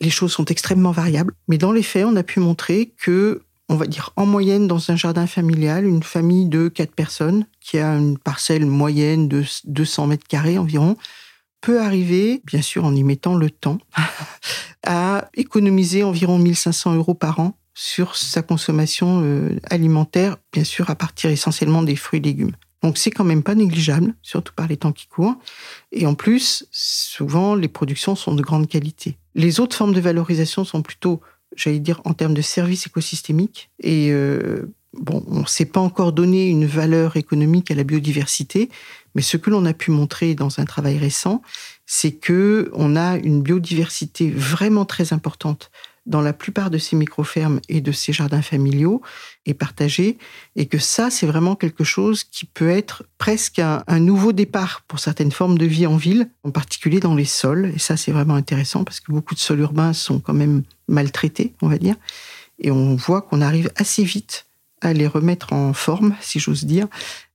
les 0.00 0.10
choses 0.10 0.32
sont 0.32 0.46
extrêmement 0.46 0.90
variables. 0.90 1.34
Mais 1.46 1.56
dans 1.56 1.70
les 1.70 1.84
faits, 1.84 2.04
on 2.04 2.16
a 2.16 2.24
pu 2.24 2.40
montrer 2.40 2.92
que, 2.98 3.42
on 3.68 3.76
va 3.76 3.86
dire 3.86 4.10
en 4.16 4.26
moyenne, 4.26 4.66
dans 4.66 4.90
un 4.90 4.96
jardin 4.96 5.28
familial, 5.28 5.86
une 5.86 6.02
famille 6.02 6.46
de 6.46 6.66
quatre 6.66 6.96
personnes 6.96 7.46
qui 7.60 7.78
a 7.78 7.92
une 7.94 8.18
parcelle 8.18 8.66
moyenne 8.66 9.28
de 9.28 9.44
200 9.66 10.08
mètres 10.08 10.26
carrés 10.26 10.58
environ, 10.58 10.96
peut 11.64 11.80
arriver, 11.80 12.42
bien 12.44 12.60
sûr 12.60 12.84
en 12.84 12.94
y 12.94 13.02
mettant 13.02 13.36
le 13.36 13.48
temps, 13.48 13.78
à 14.86 15.28
économiser 15.34 16.02
environ 16.02 16.38
1500 16.38 16.94
euros 16.94 17.14
par 17.14 17.40
an 17.40 17.56
sur 17.72 18.16
sa 18.16 18.42
consommation 18.42 19.22
euh, 19.24 19.58
alimentaire, 19.70 20.36
bien 20.52 20.62
sûr 20.62 20.90
à 20.90 20.94
partir 20.94 21.30
essentiellement 21.30 21.82
des 21.82 21.96
fruits 21.96 22.20
et 22.20 22.22
légumes. 22.22 22.52
Donc 22.82 22.98
c'est 22.98 23.10
quand 23.10 23.24
même 23.24 23.42
pas 23.42 23.54
négligeable, 23.54 24.14
surtout 24.20 24.52
par 24.54 24.68
les 24.68 24.76
temps 24.76 24.92
qui 24.92 25.06
courent. 25.06 25.36
Et 25.90 26.06
en 26.06 26.14
plus, 26.14 26.66
souvent, 26.70 27.54
les 27.54 27.68
productions 27.68 28.14
sont 28.14 28.34
de 28.34 28.42
grande 28.42 28.68
qualité. 28.68 29.16
Les 29.34 29.58
autres 29.58 29.74
formes 29.74 29.94
de 29.94 30.00
valorisation 30.02 30.64
sont 30.64 30.82
plutôt, 30.82 31.22
j'allais 31.56 31.78
dire, 31.78 32.02
en 32.04 32.12
termes 32.12 32.34
de 32.34 32.42
services 32.42 32.86
écosystémiques. 32.86 33.70
Et 33.80 34.10
euh, 34.12 34.70
bon, 34.92 35.24
on 35.28 35.40
ne 35.40 35.46
s'est 35.46 35.64
pas 35.64 35.80
encore 35.80 36.12
donné 36.12 36.46
une 36.48 36.66
valeur 36.66 37.16
économique 37.16 37.70
à 37.70 37.74
la 37.74 37.84
biodiversité, 37.84 38.68
mais 39.14 39.22
ce 39.22 39.36
que 39.36 39.50
l'on 39.50 39.64
a 39.64 39.72
pu 39.72 39.90
montrer 39.90 40.34
dans 40.34 40.60
un 40.60 40.64
travail 40.64 40.98
récent, 40.98 41.42
c'est 41.86 42.12
que 42.12 42.70
on 42.74 42.96
a 42.96 43.16
une 43.16 43.42
biodiversité 43.42 44.30
vraiment 44.30 44.84
très 44.84 45.12
importante 45.12 45.70
dans 46.06 46.20
la 46.20 46.32
plupart 46.32 46.70
de 46.70 46.76
ces 46.78 46.96
micro-fermes 46.96 47.60
et 47.68 47.80
de 47.80 47.92
ces 47.92 48.12
jardins 48.12 48.42
familiaux 48.42 49.00
et 49.46 49.54
partagés, 49.54 50.18
et 50.54 50.66
que 50.66 50.78
ça, 50.78 51.10
c'est 51.10 51.26
vraiment 51.26 51.56
quelque 51.56 51.84
chose 51.84 52.24
qui 52.24 52.44
peut 52.44 52.68
être 52.68 53.04
presque 53.16 53.58
un, 53.58 53.82
un, 53.86 54.00
nouveau 54.00 54.32
départ 54.32 54.82
pour 54.86 54.98
certaines 54.98 55.32
formes 55.32 55.56
de 55.56 55.64
vie 55.64 55.86
en 55.86 55.96
ville, 55.96 56.28
en 56.42 56.50
particulier 56.50 57.00
dans 57.00 57.14
les 57.14 57.24
sols. 57.24 57.72
Et 57.74 57.78
ça, 57.78 57.96
c'est 57.96 58.12
vraiment 58.12 58.34
intéressant 58.34 58.84
parce 58.84 59.00
que 59.00 59.12
beaucoup 59.12 59.34
de 59.34 59.40
sols 59.40 59.60
urbains 59.60 59.94
sont 59.94 60.20
quand 60.20 60.34
même 60.34 60.62
maltraités, 60.88 61.54
on 61.62 61.68
va 61.68 61.78
dire. 61.78 61.96
Et 62.58 62.70
on 62.70 62.96
voit 62.96 63.22
qu'on 63.22 63.40
arrive 63.40 63.70
assez 63.76 64.04
vite 64.04 64.46
à 64.84 64.92
les 64.92 65.06
remettre 65.06 65.52
en 65.52 65.72
forme, 65.72 66.14
si 66.20 66.38
j'ose 66.38 66.64
dire, 66.64 66.88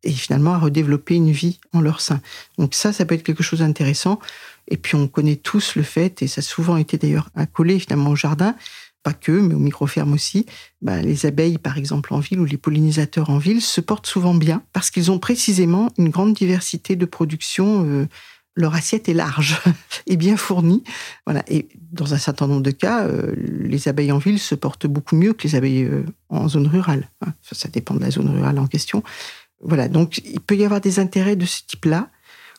et 0.04 0.12
finalement 0.12 0.54
à 0.54 0.58
redévelopper 0.58 1.16
une 1.16 1.32
vie 1.32 1.60
en 1.74 1.82
leur 1.82 2.02
sein. 2.02 2.22
Donc 2.58 2.74
ça, 2.74 2.94
ça 2.94 3.06
peut 3.06 3.16
être 3.16 3.24
quelque 3.24 3.44
chose 3.44 3.60
d'intéressant. 3.60 4.20
Et 4.68 4.78
puis 4.78 4.96
on 4.96 5.08
connaît 5.08 5.36
tous 5.36 5.76
le 5.76 5.84
fait, 5.84 6.22
et 6.22 6.28
ça 6.28 6.40
a 6.40 6.42
souvent 6.42 6.78
été 6.78 6.98
d'ailleurs 6.98 7.30
accolé 7.36 7.80
finalement 7.80 8.12
au 8.12 8.16
jardin, 8.16 8.56
pas 9.04 9.14
que, 9.14 9.32
mais 9.32 9.56
aux 9.56 9.60
micro-fermes 9.60 10.14
aussi, 10.14 10.46
bah, 10.82 11.02
les 11.02 11.26
abeilles 11.26 11.58
par 11.58 11.78
exemple 11.78 12.14
en 12.14 12.20
ville 12.20 12.40
ou 12.40 12.46
les 12.46 12.58
pollinisateurs 12.58 13.30
en 13.30 13.38
ville 13.38 13.62
se 13.62 13.82
portent 13.82 14.08
souvent 14.08 14.34
bien 14.34 14.64
parce 14.74 14.92
qu'ils 14.92 15.10
ont 15.12 15.20
précisément 15.20 15.90
une 15.98 16.10
grande 16.10 16.34
diversité 16.34 16.96
de 16.96 17.06
production. 17.06 17.86
Euh, 17.86 18.08
leur 18.56 18.76
assiette 18.76 19.08
est 19.08 19.14
large 19.14 19.62
et 20.08 20.18
bien 20.18 20.36
fournie. 20.36 20.84
Voilà. 21.26 21.44
Et 21.48 21.70
dans 21.92 22.14
un 22.14 22.18
certain 22.18 22.48
nombre 22.48 22.62
de 22.62 22.72
cas, 22.72 23.06
euh, 23.06 23.34
les 23.38 23.88
abeilles 23.88 24.12
en 24.12 24.18
ville 24.18 24.40
se 24.40 24.54
portent 24.54 24.88
beaucoup 24.88 25.16
mieux 25.16 25.34
que 25.34 25.48
les 25.48 25.56
abeilles 25.56 25.86
euh, 25.86 26.04
en 26.30 26.48
zone 26.50 26.68
rurale. 26.68 27.10
Hein. 27.22 27.34
Ça, 27.42 27.70
dépend 27.70 27.96
de 27.96 28.02
la 28.02 28.12
zone 28.12 28.30
rurale 28.30 28.60
en 28.60 28.68
question. 28.68 29.04
Voilà. 29.62 29.88
Donc, 29.88 30.20
il 30.26 30.40
peut 30.40 30.56
y 30.56 30.66
avoir 30.66 30.82
des 30.82 31.00
intérêts 31.00 31.36
de 31.36 31.46
ce 31.46 31.62
type-là 31.68 32.10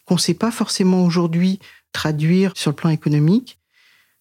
qu'on 0.04 0.14
ne 0.14 0.20
sait 0.20 0.34
pas 0.34 0.50
forcément 0.50 1.04
aujourd'hui 1.04 1.58
traduire 1.92 2.52
sur 2.56 2.70
le 2.70 2.76
plan 2.76 2.90
économique. 2.90 3.58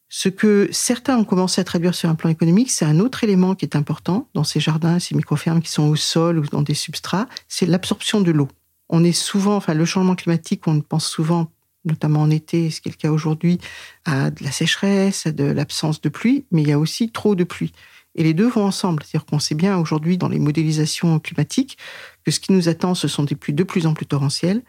Ce 0.07 0.27
que 0.27 0.67
certains 0.71 1.17
ont 1.17 1.23
commencé 1.23 1.61
à 1.61 1.63
traduire 1.63 1.93
sur 1.93 2.09
un 2.09 2.15
plan 2.15 2.29
économique, 2.29 2.71
c'est 2.71 2.85
un 2.85 2.99
autre 2.99 3.23
élément 3.23 3.53
qui 3.53 3.65
est 3.65 3.75
important 3.75 4.27
dans 4.33 4.43
ces 4.43 4.59
jardins, 4.59 4.99
ces 4.99 5.15
micro-fermes 5.15 5.61
qui 5.61 5.69
sont 5.69 5.83
au 5.83 5.95
sol 5.95 6.39
ou 6.39 6.45
dans 6.47 6.63
des 6.63 6.73
substrats, 6.73 7.27
c'est 7.47 7.67
l'absorption 7.67 8.19
de 8.21 8.31
l'eau. 8.31 8.47
On 8.89 9.03
est 9.03 9.11
souvent, 9.11 9.55
enfin, 9.55 9.75
le 9.75 9.85
changement 9.85 10.15
climatique, 10.15 10.67
on 10.67 10.81
pense 10.81 11.07
souvent 11.07 11.51
notamment 11.85 12.21
en 12.21 12.29
été, 12.29 12.71
ce 12.71 12.81
qui 12.81 12.89
est 12.89 12.91
le 12.91 12.97
cas 12.97 13.11
aujourd'hui, 13.11 13.59
à 14.05 14.31
de 14.31 14.43
la 14.43 14.51
sécheresse, 14.51 15.25
à 15.27 15.31
de 15.31 15.43
l'absence 15.43 16.01
de 16.01 16.09
pluie, 16.09 16.45
mais 16.51 16.61
il 16.61 16.69
y 16.69 16.73
a 16.73 16.79
aussi 16.79 17.09
trop 17.11 17.35
de 17.35 17.43
pluie. 17.43 17.71
Et 18.15 18.23
les 18.23 18.33
deux 18.33 18.47
vont 18.47 18.65
ensemble. 18.65 19.03
C'est-à-dire 19.03 19.25
qu'on 19.25 19.39
sait 19.39 19.55
bien 19.55 19.77
aujourd'hui 19.77 20.17
dans 20.17 20.29
les 20.29 20.39
modélisations 20.39 21.19
climatiques 21.19 21.77
que 22.25 22.31
ce 22.31 22.39
qui 22.39 22.51
nous 22.51 22.69
attend, 22.69 22.95
ce 22.95 23.07
sont 23.07 23.23
des 23.23 23.35
pluies 23.35 23.53
de 23.53 23.63
plus 23.63 23.85
en 23.85 23.93
plus 23.93 24.05
torrentielles 24.05 24.63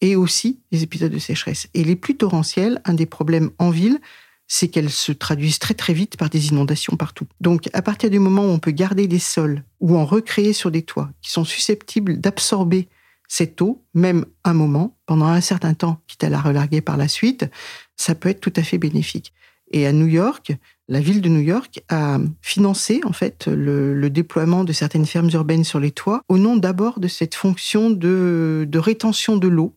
et 0.00 0.16
aussi 0.16 0.60
des 0.72 0.82
épisodes 0.82 1.12
de 1.12 1.18
sécheresse. 1.18 1.68
Et 1.74 1.84
les 1.84 1.96
pluies 1.96 2.16
torrentielles, 2.16 2.80
un 2.84 2.94
des 2.94 3.06
problèmes 3.06 3.50
en 3.58 3.70
ville, 3.70 4.00
c'est 4.52 4.68
qu'elles 4.68 4.90
se 4.90 5.12
traduisent 5.12 5.60
très 5.60 5.74
très 5.74 5.92
vite 5.92 6.16
par 6.16 6.28
des 6.28 6.48
inondations 6.48 6.96
partout. 6.96 7.26
Donc 7.40 7.68
à 7.72 7.82
partir 7.82 8.10
du 8.10 8.18
moment 8.18 8.42
où 8.42 8.48
on 8.48 8.58
peut 8.58 8.72
garder 8.72 9.06
des 9.06 9.20
sols 9.20 9.62
ou 9.78 9.96
en 9.96 10.04
recréer 10.04 10.52
sur 10.52 10.72
des 10.72 10.82
toits 10.82 11.10
qui 11.22 11.30
sont 11.30 11.44
susceptibles 11.44 12.18
d'absorber 12.18 12.88
cette 13.28 13.62
eau, 13.62 13.84
même 13.94 14.24
un 14.42 14.54
moment, 14.54 14.98
pendant 15.06 15.26
un 15.26 15.40
certain 15.40 15.72
temps, 15.72 16.02
quitte 16.08 16.24
à 16.24 16.28
la 16.28 16.40
relarguer 16.40 16.80
par 16.80 16.96
la 16.96 17.06
suite, 17.06 17.48
ça 17.96 18.16
peut 18.16 18.28
être 18.28 18.40
tout 18.40 18.52
à 18.56 18.64
fait 18.64 18.76
bénéfique. 18.76 19.32
Et 19.70 19.86
à 19.86 19.92
New 19.92 20.08
York, 20.08 20.52
la 20.90 21.00
ville 21.00 21.22
de 21.22 21.28
New 21.28 21.40
York 21.40 21.82
a 21.88 22.18
financé 22.42 23.00
en 23.04 23.12
fait 23.12 23.46
le, 23.46 24.10
déploiement 24.10 24.64
de 24.64 24.72
certaines 24.72 25.06
fermes 25.06 25.30
urbaines 25.32 25.62
sur 25.62 25.78
les 25.78 25.92
toits 25.92 26.24
au 26.28 26.36
nom 26.36 26.56
d'abord 26.56 26.98
de 26.98 27.06
cette 27.06 27.36
fonction 27.36 27.90
de, 27.90 28.66
de 28.68 28.78
rétention 28.78 29.36
de 29.36 29.46
l'eau, 29.46 29.72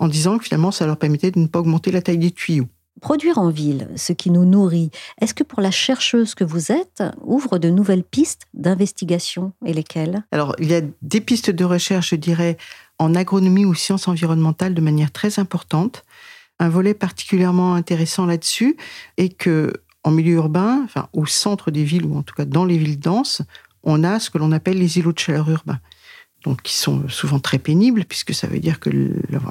en 0.00 0.08
disant 0.08 0.36
que 0.36 0.44
finalement 0.44 0.72
ça 0.72 0.84
leur 0.84 0.96
permettait 0.96 1.30
de 1.30 1.38
ne 1.38 1.46
pas 1.46 1.60
augmenter 1.60 1.92
la 1.92 2.02
taille 2.02 2.18
des 2.18 2.32
tuyaux. 2.32 2.66
Produire 3.00 3.38
en 3.38 3.50
ville 3.50 3.88
ce 3.94 4.12
qui 4.12 4.32
nous 4.32 4.44
nourrit, 4.44 4.90
est-ce 5.20 5.32
que 5.32 5.44
pour 5.44 5.60
la 5.60 5.70
chercheuse 5.70 6.34
que 6.34 6.42
vous 6.42 6.72
êtes, 6.72 7.04
ouvre 7.22 7.58
de 7.58 7.70
nouvelles 7.70 8.02
pistes 8.02 8.48
d'investigation 8.52 9.52
et 9.64 9.72
lesquelles? 9.72 10.24
Alors, 10.32 10.56
il 10.58 10.68
y 10.68 10.74
a 10.74 10.80
des 11.02 11.20
pistes 11.20 11.50
de 11.50 11.64
recherche, 11.64 12.10
je 12.10 12.16
dirais, 12.16 12.56
en 12.98 13.14
agronomie 13.14 13.64
ou 13.64 13.74
sciences 13.74 14.08
environnementales 14.08 14.74
de 14.74 14.80
manière 14.80 15.12
très 15.12 15.38
importante. 15.38 16.04
Un 16.58 16.68
volet 16.68 16.94
particulièrement 16.94 17.74
intéressant 17.74 18.26
là-dessus 18.26 18.76
est 19.16 19.28
que 19.28 19.72
en 20.08 20.10
milieu 20.10 20.36
urbain, 20.36 20.80
enfin 20.84 21.08
au 21.12 21.26
centre 21.26 21.70
des 21.70 21.84
villes 21.84 22.06
ou 22.06 22.16
en 22.16 22.22
tout 22.22 22.34
cas 22.34 22.46
dans 22.46 22.64
les 22.64 22.78
villes 22.78 22.98
denses, 22.98 23.42
on 23.82 24.04
a 24.04 24.18
ce 24.18 24.30
que 24.30 24.38
l'on 24.38 24.52
appelle 24.52 24.78
les 24.78 24.98
îlots 24.98 25.12
de 25.12 25.18
chaleur 25.18 25.50
urbains. 25.50 25.80
Donc, 26.44 26.62
qui 26.62 26.76
sont 26.76 27.08
souvent 27.08 27.40
très 27.40 27.58
pénibles, 27.58 28.04
puisque 28.04 28.32
ça 28.32 28.46
veut 28.46 28.60
dire 28.60 28.78
que, 28.78 28.90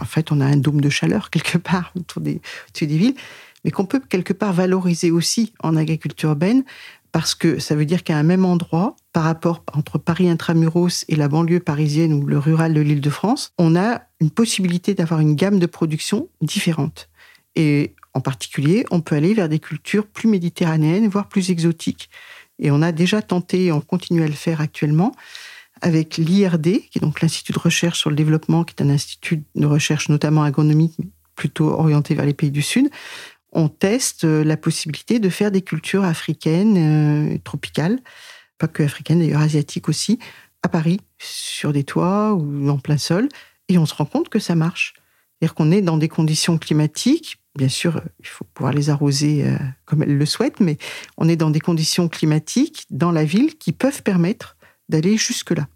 en 0.02 0.06
fait, 0.06 0.32
on 0.32 0.40
a 0.40 0.46
un 0.46 0.56
dôme 0.56 0.80
de 0.80 0.90
chaleur 0.90 1.30
quelque 1.32 1.58
part 1.58 1.92
autour 1.96 2.22
des, 2.22 2.42
des 2.80 2.86
villes, 2.86 3.16
mais 3.64 3.72
qu'on 3.72 3.86
peut 3.86 4.00
quelque 4.00 4.34
part 4.34 4.54
valoriser 4.54 5.12
aussi 5.12 5.54
en 5.62 5.76
agriculture 5.76 6.30
urbaine, 6.30 6.64
parce 7.12 7.36
que 7.36 7.60
ça 7.60 7.76
veut 7.76 7.86
dire 7.86 8.04
qu'à 8.04 8.18
un 8.18 8.24
même 8.24 8.46
endroit, 8.46 8.96
par 9.12 9.24
rapport 9.24 9.64
entre 9.74 9.98
Paris 9.98 10.30
intramuros 10.30 11.04
et 11.08 11.16
la 11.16 11.28
banlieue 11.28 11.60
parisienne 11.60 12.14
ou 12.14 12.26
le 12.26 12.38
rural 12.38 12.74
de 12.74 12.82
l'Île-de-France, 12.82 13.52
on 13.58 13.76
a 13.76 14.02
une 14.20 14.32
possibilité 14.32 14.94
d'avoir 14.94 15.20
une 15.20 15.36
gamme 15.36 15.60
de 15.60 15.66
production 15.66 16.30
différente. 16.42 17.10
Et 17.56 17.96
en 18.18 18.22
particulier, 18.22 18.84
on 18.90 19.00
peut 19.00 19.16
aller 19.16 19.36
vers 19.36 19.48
des 19.48 19.60
cultures 19.60 20.08
plus 20.08 20.28
méditerranéennes, 20.28 21.08
voire 21.08 21.30
plus 21.30 21.52
exotiques. 21.52 22.10
Et 22.58 22.72
on 22.72 22.82
a 22.82 22.92
déjà 22.92 23.22
tenté, 23.22 23.66
et 23.66 23.72
on 23.72 23.80
continue 23.80 24.24
à 24.24 24.28
le 24.28 24.34
faire 24.34 24.60
actuellement, 24.60 25.12
avec 25.82 26.18
l'IRD, 26.18 26.82
qui 26.90 26.98
est 26.98 27.00
donc 27.00 27.22
l'Institut 27.22 27.54
de 27.54 27.60
recherche 27.60 28.00
sur 28.00 28.10
le 28.10 28.16
développement, 28.16 28.64
qui 28.64 28.74
est 28.76 28.82
un 28.82 28.90
institut 28.90 29.44
de 29.54 29.66
recherche 29.68 30.10
notamment 30.10 30.42
agronomique, 30.42 30.98
plutôt 31.36 31.68
orienté 31.68 32.16
vers 32.16 32.26
les 32.26 32.34
pays 32.34 32.50
du 32.50 32.64
Sud. 32.64 32.90
On 33.52 33.70
teste 33.70 34.24
euh, 34.24 34.44
la 34.44 34.58
possibilité 34.58 35.20
de 35.20 35.30
faire 35.30 35.52
des 35.52 35.62
cultures 35.62 36.04
africaines, 36.04 37.36
euh, 37.36 37.38
tropicales, 37.44 38.00
pas 38.58 38.68
que 38.68 38.82
africaines 38.82 39.20
d'ailleurs, 39.20 39.42
asiatiques 39.42 39.90
aussi, 39.90 40.18
à 40.64 40.70
Paris, 40.70 41.00
sur 41.20 41.72
des 41.72 41.84
toits 41.84 42.34
ou 42.34 42.68
en 42.68 42.80
plein 42.80 42.98
sol. 42.98 43.30
Et 43.70 43.78
on 43.78 43.86
se 43.86 43.94
rend 43.94 44.06
compte 44.06 44.30
que 44.30 44.40
ça 44.40 44.56
marche. 44.56 44.96
C'est-à-dire 45.38 45.54
qu'on 45.54 45.72
est 45.72 45.84
dans 45.84 45.98
des 45.98 46.10
conditions 46.10 46.58
climatiques 46.58 47.38
Bien 47.58 47.70
sûr, 47.70 48.02
il 48.20 48.28
faut 48.28 48.46
pouvoir 48.54 48.72
les 48.72 48.92
arroser 48.92 49.44
euh, 49.44 49.58
comme 49.86 50.04
elles 50.04 50.16
le 50.16 50.26
souhaitent, 50.28 50.60
mais 50.60 50.78
on 51.18 51.28
est 51.28 51.36
dans 51.36 51.50
des 51.50 51.60
conditions 51.60 52.08
climatiques 52.08 52.86
dans 52.92 53.12
la 53.12 53.26
ville 53.26 53.58
qui 53.58 53.72
peuvent 53.72 54.04
permettre 54.04 54.58
d'aller 54.90 55.18
jusque-là. 55.18 55.68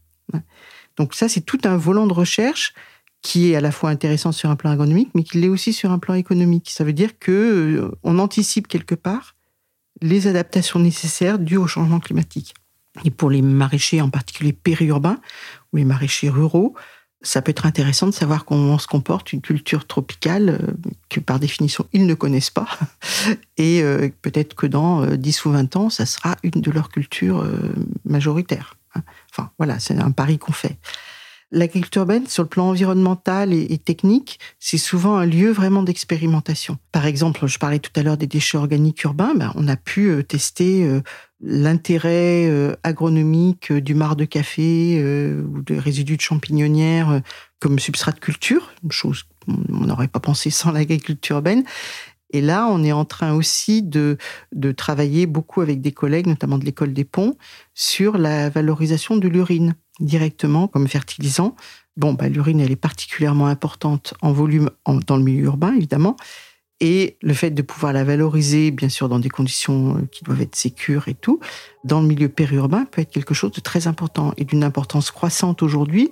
Donc 0.97 1.15
ça, 1.15 1.27
c'est 1.27 1.41
tout 1.41 1.57
un 1.63 1.77
volant 1.77 2.05
de 2.05 2.13
recherche 2.13 2.75
qui 3.23 3.51
est 3.51 3.55
à 3.55 3.61
la 3.61 3.71
fois 3.71 3.89
intéressant 3.89 4.31
sur 4.31 4.51
un 4.51 4.55
plan 4.55 4.69
agronomique, 4.69 5.09
mais 5.15 5.23
qui 5.23 5.39
l'est 5.39 5.47
aussi 5.47 5.73
sur 5.73 5.91
un 5.91 5.97
plan 5.97 6.13
économique. 6.13 6.69
Ça 6.69 6.83
veut 6.83 6.93
dire 6.93 7.17
que 7.17 7.31
euh, 7.81 8.19
anticipe 8.19 8.67
quelque 8.67 8.95
part 8.95 9.35
les 10.01 10.27
adaptations 10.27 10.79
nécessaires 10.79 11.39
dues 11.39 11.57
au 11.57 11.67
changement 11.67 11.99
climatique. 11.99 12.53
Et 13.05 13.09
pour 13.09 13.31
les 13.31 13.41
maraîchers, 13.41 14.01
en 14.01 14.09
particulier 14.11 14.53
périurbains 14.53 15.19
ou 15.73 15.77
les 15.77 15.85
maraîchers 15.85 16.29
ruraux, 16.29 16.75
ça 17.21 17.41
peut 17.41 17.51
être 17.51 17.65
intéressant 17.65 18.07
de 18.07 18.11
savoir 18.11 18.45
comment 18.45 18.77
se 18.77 18.87
comporte 18.87 19.33
une 19.33 19.41
culture 19.41 19.85
tropicale 19.85 20.49
euh, 20.49 20.71
que 21.09 21.19
par 21.19 21.39
définition 21.39 21.85
ils 21.93 22.05
ne 22.05 22.13
connaissent 22.13 22.49
pas. 22.49 22.67
Et 23.57 23.81
euh, 23.83 24.09
peut-être 24.21 24.55
que 24.55 24.65
dans 24.65 25.05
10 25.05 25.45
euh, 25.45 25.49
ou 25.49 25.51
20 25.53 25.75
ans, 25.75 25.89
ça 25.89 26.05
sera 26.05 26.35
une 26.43 26.61
de 26.61 26.71
leurs 26.71 26.89
cultures 26.89 27.45
majoritaires. 28.05 28.75
Hein. 28.95 29.03
Enfin 29.31 29.51
voilà, 29.57 29.79
c'est 29.79 29.97
un 29.97 30.11
pari 30.11 30.39
qu'on 30.39 30.51
fait. 30.51 30.77
L'agriculture 31.51 32.03
urbaine, 32.03 32.27
sur 32.27 32.43
le 32.43 32.49
plan 32.49 32.69
environnemental 32.69 33.53
et, 33.53 33.77
technique, 33.77 34.39
c'est 34.59 34.77
souvent 34.77 35.17
un 35.17 35.25
lieu 35.25 35.51
vraiment 35.51 35.83
d'expérimentation. 35.83 36.77
Par 36.91 37.05
exemple, 37.05 37.45
je 37.47 37.59
parlais 37.59 37.79
tout 37.79 37.91
à 37.95 38.03
l'heure 38.03 38.17
des 38.17 38.27
déchets 38.27 38.57
organiques 38.57 39.03
urbains, 39.03 39.33
ben, 39.35 39.51
on 39.55 39.67
a 39.67 39.75
pu 39.75 40.23
tester 40.27 41.01
l'intérêt 41.41 42.47
euh, 42.47 42.75
agronomique 42.83 43.73
du 43.73 43.95
marc 43.95 44.15
de 44.15 44.25
café 44.25 44.99
euh, 44.99 45.41
ou 45.41 45.61
des 45.61 45.79
résidus 45.79 46.17
de 46.17 46.21
champignonnière 46.21 47.09
euh, 47.09 47.19
comme 47.59 47.79
substrat 47.79 48.11
de 48.11 48.19
culture, 48.19 48.71
chose 48.89 49.23
qu'on 49.45 49.85
n'aurait 49.85 50.07
pas 50.07 50.19
pensé 50.19 50.49
sans 50.49 50.71
l'agriculture 50.71 51.37
urbaine. 51.37 51.63
Et 52.31 52.41
là, 52.41 52.67
on 52.69 52.83
est 52.83 52.91
en 52.91 53.05
train 53.05 53.33
aussi 53.33 53.83
de, 53.83 54.17
de 54.53 54.71
travailler 54.71 55.25
beaucoup 55.25 55.61
avec 55.61 55.81
des 55.81 55.91
collègues, 55.91 56.27
notamment 56.27 56.57
de 56.57 56.65
l'école 56.65 56.93
des 56.93 57.05
ponts, 57.05 57.35
sur 57.73 58.17
la 58.17 58.49
valorisation 58.49 59.17
de 59.17 59.27
l'urine 59.27 59.75
directement 59.99 60.67
comme 60.67 60.87
fertilisant. 60.87 61.55
Bon, 61.97 62.13
bah, 62.13 62.29
l'urine, 62.29 62.59
elle 62.59 62.71
est 62.71 62.75
particulièrement 62.77 63.47
importante 63.47 64.13
en 64.21 64.31
volume 64.31 64.69
dans 65.05 65.17
le 65.17 65.23
milieu 65.23 65.45
urbain, 65.45 65.73
évidemment, 65.75 66.15
et 66.81 67.17
le 67.21 67.33
fait 67.33 67.51
de 67.51 67.61
pouvoir 67.61 67.93
la 67.93 68.03
valoriser, 68.03 68.71
bien 68.71 68.89
sûr, 68.89 69.07
dans 69.07 69.19
des 69.19 69.29
conditions 69.29 69.97
euh, 69.97 70.01
qui 70.11 70.23
doivent 70.23 70.41
être 70.41 70.55
sécures 70.55 71.07
et 71.07 71.13
tout, 71.13 71.39
dans 71.83 72.01
le 72.01 72.07
milieu 72.07 72.27
périurbain 72.27 72.85
peut 72.85 73.01
être 73.01 73.11
quelque 73.11 73.35
chose 73.35 73.51
de 73.51 73.61
très 73.61 73.87
important 73.87 74.33
et 74.37 74.45
d'une 74.45 74.63
importance 74.63 75.11
croissante 75.11 75.61
aujourd'hui 75.61 76.11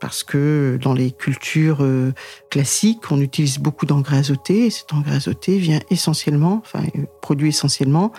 parce 0.00 0.22
que 0.22 0.78
dans 0.82 0.94
les 0.94 1.10
cultures 1.10 1.78
euh, 1.80 2.12
classiques, 2.50 3.10
on 3.10 3.20
utilise 3.20 3.58
beaucoup 3.58 3.86
d'engrais 3.86 4.18
azotés 4.18 4.66
et 4.66 4.70
cet 4.70 4.92
engrais 4.92 5.16
azoté 5.16 5.58
vient 5.58 5.80
essentiellement, 5.90 6.62
enfin, 6.64 6.84
euh, 6.96 7.04
produit 7.20 7.48
essentiellement 7.48 8.12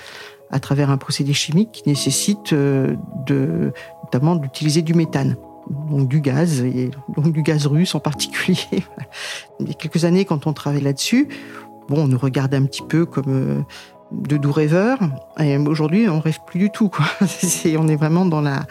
à 0.51 0.59
travers 0.59 0.89
un 0.89 0.97
procédé 0.97 1.33
chimique 1.33 1.71
qui 1.71 1.89
nécessite 1.89 2.53
de, 2.53 3.71
notamment 4.03 4.35
d'utiliser 4.35 4.81
du 4.81 4.95
méthane 4.95 5.37
donc 5.69 6.07
du 6.07 6.21
gaz, 6.21 6.61
et 6.61 6.91
donc 7.15 7.31
du 7.31 7.43
gaz 7.43 7.67
russe 7.67 7.95
en 7.95 7.99
particulier. 7.99 8.57
Il 9.59 9.67
y 9.67 9.71
a 9.71 9.73
quelques 9.73 10.03
années, 10.05 10.25
quand 10.25 10.47
on 10.47 10.53
travaillait 10.53 10.83
là-dessus, 10.83 11.27
bon, 11.87 12.03
on 12.03 12.07
nous 12.07 12.17
regardait 12.17 12.57
un 12.57 12.65
petit 12.65 12.81
peu 12.81 13.05
comme 13.05 13.25
euh, 13.27 13.61
de 14.11 14.37
doux 14.37 14.51
rêveurs. 14.51 14.99
Et 15.39 15.57
aujourd'hui, 15.57 16.09
on 16.09 16.19
rêve 16.19 16.39
plus 16.45 16.59
du 16.59 16.69
tout. 16.69 16.91
On 17.77 17.87
est 17.87 17.95
vraiment 17.95 18.25
dans 18.25 18.41
la, 18.41 18.65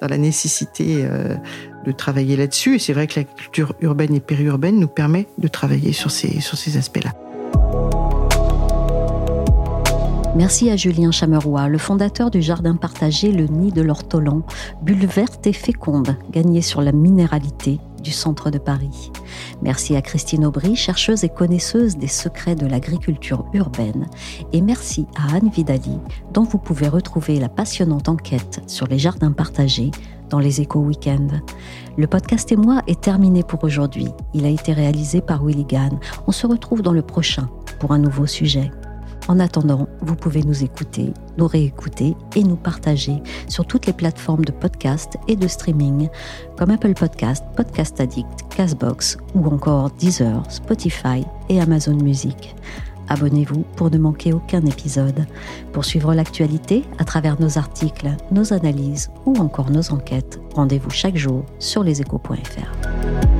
dans 0.00 0.08
la 0.08 0.18
nécessité 0.18 1.04
euh, 1.04 1.36
de 1.84 1.92
travailler 1.92 2.36
là-dessus. 2.36 2.76
Et 2.76 2.78
c'est 2.78 2.92
vrai 2.92 3.06
que 3.06 3.20
la 3.20 3.24
culture 3.24 3.74
urbaine 3.80 4.14
et 4.14 4.20
périurbaine 4.20 4.78
nous 4.78 4.88
permet 4.88 5.26
de 5.38 5.48
travailler 5.48 5.92
sur 5.92 6.10
ces, 6.10 6.40
sur 6.40 6.58
ces 6.58 6.76
aspects-là. 6.76 7.12
Merci 10.36 10.70
à 10.70 10.76
Julien 10.76 11.10
Chameroy, 11.10 11.68
le 11.68 11.78
fondateur 11.78 12.30
du 12.30 12.40
jardin 12.40 12.76
partagé 12.76 13.32
Le 13.32 13.46
Nid 13.46 13.72
de 13.72 13.82
l'Ortolan, 13.82 14.42
bulle 14.80 15.06
verte 15.06 15.46
et 15.48 15.52
féconde, 15.52 16.16
gagnée 16.30 16.62
sur 16.62 16.82
la 16.82 16.92
minéralité 16.92 17.80
du 18.02 18.10
centre 18.10 18.50
de 18.50 18.58
Paris. 18.58 19.12
Merci 19.62 19.96
à 19.96 20.02
Christine 20.02 20.44
Aubry, 20.44 20.76
chercheuse 20.76 21.24
et 21.24 21.28
connaisseuse 21.28 21.96
des 21.96 22.08
secrets 22.08 22.54
de 22.54 22.66
l'agriculture 22.66 23.44
urbaine. 23.52 24.06
Et 24.52 24.60
merci 24.60 25.06
à 25.16 25.36
Anne 25.36 25.50
Vidali, 25.50 25.98
dont 26.32 26.44
vous 26.44 26.58
pouvez 26.58 26.88
retrouver 26.88 27.38
la 27.38 27.48
passionnante 27.48 28.08
enquête 28.08 28.62
sur 28.66 28.86
les 28.86 28.98
jardins 28.98 29.32
partagés 29.32 29.90
dans 30.30 30.38
les 30.38 30.60
échos 30.60 30.80
week-end. 30.80 31.28
Le 31.96 32.06
podcast 32.06 32.50
et 32.52 32.56
moi 32.56 32.82
est 32.86 33.00
terminé 33.00 33.42
pour 33.42 33.64
aujourd'hui. 33.64 34.08
Il 34.32 34.46
a 34.46 34.48
été 34.48 34.72
réalisé 34.72 35.20
par 35.20 35.44
Willy 35.44 35.64
Gann. 35.64 35.98
On 36.26 36.32
se 36.32 36.46
retrouve 36.46 36.82
dans 36.82 36.92
le 36.92 37.02
prochain 37.02 37.48
pour 37.80 37.92
un 37.92 37.98
nouveau 37.98 38.26
sujet. 38.26 38.70
En 39.30 39.38
attendant, 39.38 39.86
vous 40.00 40.16
pouvez 40.16 40.42
nous 40.42 40.64
écouter, 40.64 41.14
nous 41.38 41.46
réécouter 41.46 42.16
et 42.34 42.42
nous 42.42 42.56
partager 42.56 43.22
sur 43.46 43.64
toutes 43.64 43.86
les 43.86 43.92
plateformes 43.92 44.44
de 44.44 44.50
podcast 44.50 45.18
et 45.28 45.36
de 45.36 45.46
streaming 45.46 46.08
comme 46.58 46.70
Apple 46.70 46.94
Podcast, 46.94 47.44
Podcast 47.56 48.00
Addict, 48.00 48.26
Castbox 48.50 49.18
ou 49.36 49.46
encore 49.46 49.92
Deezer, 49.92 50.42
Spotify 50.50 51.24
et 51.48 51.60
Amazon 51.60 51.94
Music. 51.94 52.56
Abonnez-vous 53.08 53.60
pour 53.76 53.92
ne 53.92 53.98
manquer 53.98 54.32
aucun 54.32 54.66
épisode. 54.66 55.24
Pour 55.72 55.84
suivre 55.84 56.12
l'actualité 56.12 56.82
à 56.98 57.04
travers 57.04 57.40
nos 57.40 57.56
articles, 57.56 58.10
nos 58.32 58.52
analyses 58.52 59.12
ou 59.26 59.36
encore 59.36 59.70
nos 59.70 59.92
enquêtes, 59.92 60.40
rendez-vous 60.56 60.90
chaque 60.90 61.16
jour 61.16 61.44
sur 61.60 61.84
leséchos.fr. 61.84 63.39